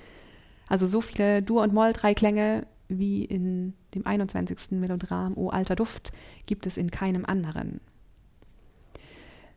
Also 0.68 0.86
so 0.86 1.02
viele 1.02 1.42
Dur- 1.42 1.62
und 1.62 1.74
Moll-Dreiklänge 1.74 2.66
wie 2.88 3.26
in 3.26 3.74
dem 3.94 4.06
21. 4.06 4.78
Melodram 4.80 5.36
O 5.36 5.50
alter 5.50 5.76
Duft 5.76 6.12
gibt 6.46 6.66
es 6.66 6.78
in 6.78 6.90
keinem 6.90 7.26
anderen. 7.26 7.82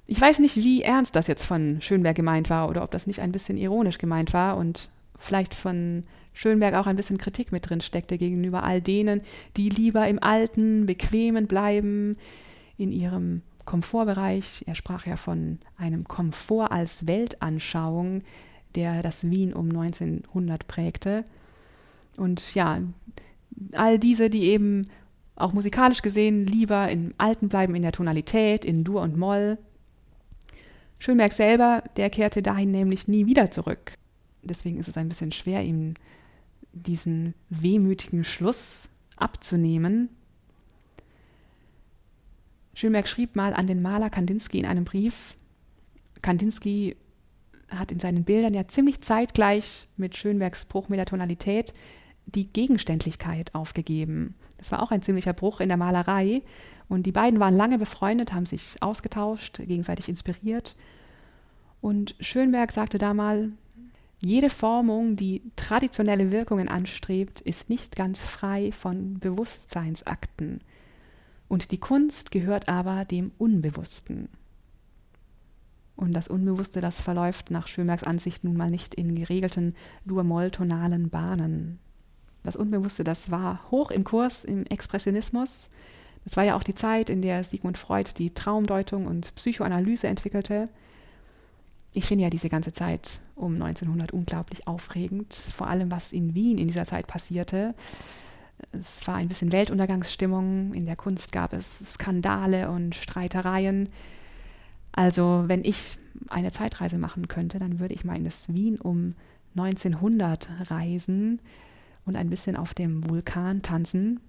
Ich 0.08 0.20
weiß 0.20 0.40
nicht, 0.40 0.58
wie 0.58 0.82
ernst 0.82 1.16
das 1.16 1.28
jetzt 1.28 1.46
von 1.46 1.82
Schönberg 1.82 2.18
gemeint 2.18 2.50
war 2.50 2.68
oder 2.68 2.84
ob 2.84 2.92
das 2.92 3.08
nicht 3.08 3.22
ein 3.22 3.32
bisschen 3.32 3.56
ironisch 3.56 3.98
gemeint 3.98 4.34
war 4.34 4.58
und 4.58 4.90
vielleicht 5.18 5.56
von 5.56 6.02
Schönberg 6.34 6.76
auch 6.76 6.86
ein 6.86 6.98
bisschen 6.98 7.18
Kritik 7.18 7.54
mit 7.54 7.70
drin 7.70 7.80
steckte 7.80 8.18
gegenüber 8.18 8.64
all 8.64 8.82
denen, 8.82 9.22
die 9.56 9.70
lieber 9.70 10.06
im 10.10 10.22
alten, 10.22 10.86
bequemen 10.86 11.48
bleiben, 11.48 12.18
in 12.82 12.92
ihrem 12.92 13.42
Komfortbereich. 13.66 14.64
Er 14.66 14.76
sprach 14.76 15.06
ja 15.06 15.16
von 15.16 15.60
einem 15.78 16.06
Komfort 16.08 16.72
als 16.72 17.08
Weltanschauung, 17.08 18.24
der 18.76 19.02
das 19.02 19.30
Wien 19.30 19.54
um 19.54 19.70
1900 19.70 20.68
prägte. 20.68 21.24
Und 22.18 22.56
ja, 22.56 22.80
all 23.74 24.00
diese, 24.00 24.30
die 24.30 24.44
eben 24.44 24.88
auch 25.36 25.54
musikalisch 25.54 26.02
gesehen 26.02 26.46
lieber 26.46 26.90
im 26.90 27.14
Alten 27.18 27.50
bleiben, 27.50 27.76
in 27.76 27.82
der 27.82 27.92
Tonalität, 27.92 28.66
in 28.66 28.84
Dur 28.84 29.02
und 29.02 29.18
Moll. 29.18 29.58
Schönberg 31.00 31.34
selber, 31.34 31.84
der 31.98 32.10
kehrte 32.10 32.42
dahin 32.42 32.72
nämlich 32.72 33.08
nie 33.08 33.26
wieder 33.26 33.50
zurück. 33.50 33.94
Deswegen 34.44 34.78
ist 34.78 34.88
es 34.88 34.98
ein 34.98 35.10
bisschen 35.10 35.32
schwer, 35.32 35.64
ihm 35.64 35.94
diesen 36.74 37.34
wehmütigen 37.50 38.24
Schluss 38.24 38.90
abzunehmen. 39.18 40.10
Schönberg 42.74 43.08
schrieb 43.08 43.36
mal 43.36 43.54
an 43.54 43.68
den 43.68 43.82
Maler 43.82 44.10
Kandinsky 44.10 44.60
in 44.60 44.66
einem 44.66 44.86
Brief. 44.86 45.36
Kandinsky 46.22 46.96
hat 47.70 47.92
in 47.92 48.00
seinen 48.00 48.24
Bildern 48.24 48.54
ja 48.54 48.68
ziemlich 48.68 49.02
zeitgleich 49.02 49.88
mit 49.98 50.18
Schönbergs 50.18 50.66
Bruch 50.66 50.90
mit 50.90 51.00
der 51.00 51.06
Tonalität 51.06 51.74
die 52.26 52.48
Gegenständlichkeit 52.48 53.54
aufgegeben. 53.56 54.36
Das 54.58 54.72
war 54.72 54.82
auch 54.82 54.92
ein 54.92 55.02
ziemlicher 55.02 55.34
Bruch 55.34 55.60
in 55.60 55.70
der 55.70 55.78
Malerei. 55.78 56.44
Und 56.88 57.06
die 57.06 57.12
beiden 57.12 57.40
waren 57.40 57.56
lange 57.56 57.78
befreundet, 57.78 58.34
haben 58.34 58.46
sich 58.46 58.76
ausgetauscht, 58.82 59.60
gegenseitig 59.60 60.10
inspiriert. 60.10 60.76
Und 61.80 62.16
Schönberg 62.20 62.72
sagte 62.72 62.98
da 62.98 63.14
mal, 63.14 63.52
jede 64.22 64.52
Formung, 64.52 65.16
die 65.16 65.42
traditionelle 65.56 66.32
Wirkungen 66.32 66.68
anstrebt, 66.68 67.42
ist 67.42 67.70
nicht 67.70 67.96
ganz 67.96 68.22
frei 68.22 68.72
von 68.72 69.20
Bewusstseinsakten. 69.20 70.62
Und 71.52 71.74
die 71.74 71.82
Kunst 71.82 72.32
gehört 72.32 72.70
aber 72.70 73.04
dem 73.04 73.34
Unbewussten. 73.38 74.30
Und 75.98 76.14
das 76.14 76.30
Unbewusste, 76.30 76.80
das 76.80 77.02
verläuft 77.02 77.52
nach 77.52 77.68
Schönbergs 77.68 78.04
Ansicht 78.04 78.46
nun 78.46 78.56
mal 78.56 78.72
nicht 78.72 78.96
in 78.96 79.16
geregelten 79.16 79.74
dur-moll-tonalen 80.06 81.10
Bahnen. 81.10 81.80
Das 82.46 82.56
Unbewusste, 82.56 83.04
das 83.04 83.32
war 83.32 83.70
hoch 83.70 83.92
im 83.92 84.06
Kurs 84.06 84.46
im 84.46 84.62
Expressionismus. 84.62 85.70
Das 86.24 86.38
war 86.38 86.46
ja 86.46 86.56
auch 86.56 86.64
die 86.64 86.74
Zeit, 86.74 87.10
in 87.10 87.22
der 87.22 87.44
Sigmund 87.44 87.78
Freud 87.78 88.12
die 88.18 88.34
Traumdeutung 88.34 89.06
und 89.06 89.36
Psychoanalyse 89.36 90.08
entwickelte 90.08 90.64
ich 91.94 92.06
finde 92.06 92.24
ja 92.24 92.30
diese 92.30 92.50
ganze 92.50 92.72
Zeit 92.72 93.20
um 93.36 93.54
1900 93.54 94.14
unglaublich 94.14 94.68
aufregend, 94.68 95.34
vor 95.34 95.68
allem 95.68 95.92
was 95.92 96.14
in 96.14 96.34
Wien 96.34 96.58
in 96.58 96.68
dieser 96.68 96.86
Zeit 96.86 97.08
passierte. 97.08 97.76
Es 98.72 99.06
war 99.08 99.16
ein 99.16 99.28
bisschen 99.28 99.52
Weltuntergangsstimmung, 99.52 100.74
in 100.74 100.86
der 100.86 100.96
Kunst 100.96 101.32
gab 101.32 101.54
es 101.54 101.94
Skandale 101.94 102.70
und 102.70 102.96
Streitereien. 102.96 103.88
Also 104.92 105.44
wenn 105.48 105.64
ich 105.64 105.98
eine 106.30 106.52
Zeitreise 106.52 106.98
machen 106.98 107.28
könnte, 107.28 107.60
dann 107.60 107.80
würde 107.80 107.94
ich 107.94 108.04
mal 108.04 108.18
in 108.18 108.26
das 108.26 108.54
Wien 108.54 108.80
um 108.80 109.16
1900 109.56 110.48
reisen 110.70 111.40
und 112.06 112.16
ein 112.16 112.30
bisschen 112.30 112.56
auf 112.56 112.74
dem 112.74 113.10
Vulkan 113.10 113.62
tanzen. 113.62 114.20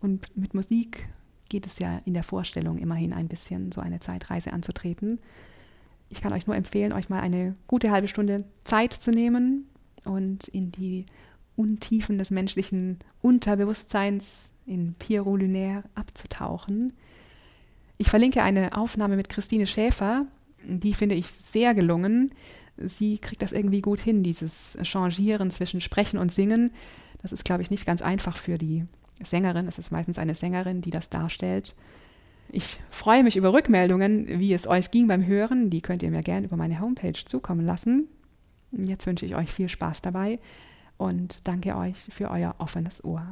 Und 0.00 0.36
mit 0.36 0.54
Musik 0.54 1.08
geht 1.48 1.66
es 1.66 1.78
ja 1.78 2.00
in 2.04 2.14
der 2.14 2.22
Vorstellung 2.22 2.78
immerhin 2.78 3.12
ein 3.12 3.28
bisschen, 3.28 3.72
so 3.72 3.80
eine 3.80 4.00
Zeitreise 4.00 4.52
anzutreten 4.52 5.20
ich 6.10 6.20
kann 6.20 6.32
euch 6.32 6.46
nur 6.46 6.56
empfehlen, 6.56 6.92
euch 6.92 7.08
mal 7.08 7.20
eine 7.20 7.54
gute 7.68 7.90
halbe 7.90 8.08
Stunde 8.08 8.44
Zeit 8.64 8.92
zu 8.92 9.12
nehmen 9.12 9.66
und 10.04 10.48
in 10.48 10.72
die 10.72 11.06
Untiefen 11.60 12.16
des 12.16 12.30
menschlichen 12.30 12.98
Unterbewusstseins 13.20 14.50
in 14.64 14.94
Pierrot 14.94 15.42
Lunaire 15.42 15.84
abzutauchen. 15.94 16.94
Ich 17.98 18.08
verlinke 18.08 18.42
eine 18.42 18.74
Aufnahme 18.74 19.16
mit 19.16 19.28
Christine 19.28 19.66
Schäfer, 19.66 20.22
die 20.64 20.94
finde 20.94 21.16
ich 21.16 21.26
sehr 21.26 21.74
gelungen. 21.74 22.30
Sie 22.78 23.18
kriegt 23.18 23.42
das 23.42 23.52
irgendwie 23.52 23.82
gut 23.82 24.00
hin, 24.00 24.22
dieses 24.22 24.78
Changieren 24.82 25.50
zwischen 25.50 25.82
Sprechen 25.82 26.18
und 26.18 26.32
Singen. 26.32 26.70
Das 27.20 27.30
ist, 27.30 27.44
glaube 27.44 27.60
ich, 27.60 27.70
nicht 27.70 27.84
ganz 27.84 28.00
einfach 28.00 28.38
für 28.38 28.56
die 28.56 28.84
Sängerin. 29.22 29.68
Es 29.68 29.78
ist 29.78 29.92
meistens 29.92 30.18
eine 30.18 30.34
Sängerin, 30.34 30.80
die 30.80 30.90
das 30.90 31.10
darstellt. 31.10 31.74
Ich 32.50 32.80
freue 32.88 33.22
mich 33.22 33.36
über 33.36 33.52
Rückmeldungen, 33.52 34.26
wie 34.40 34.54
es 34.54 34.66
euch 34.66 34.90
ging 34.90 35.08
beim 35.08 35.26
Hören. 35.26 35.68
Die 35.68 35.82
könnt 35.82 36.02
ihr 36.02 36.10
mir 36.10 36.22
gerne 36.22 36.46
über 36.46 36.56
meine 36.56 36.80
Homepage 36.80 37.12
zukommen 37.12 37.66
lassen. 37.66 38.08
Jetzt 38.72 39.06
wünsche 39.06 39.26
ich 39.26 39.36
euch 39.36 39.52
viel 39.52 39.68
Spaß 39.68 40.00
dabei 40.00 40.38
und 41.00 41.40
danke 41.44 41.78
euch 41.78 41.96
für 42.10 42.30
euer 42.30 42.54
offenes 42.58 43.02
Ohr. 43.02 43.26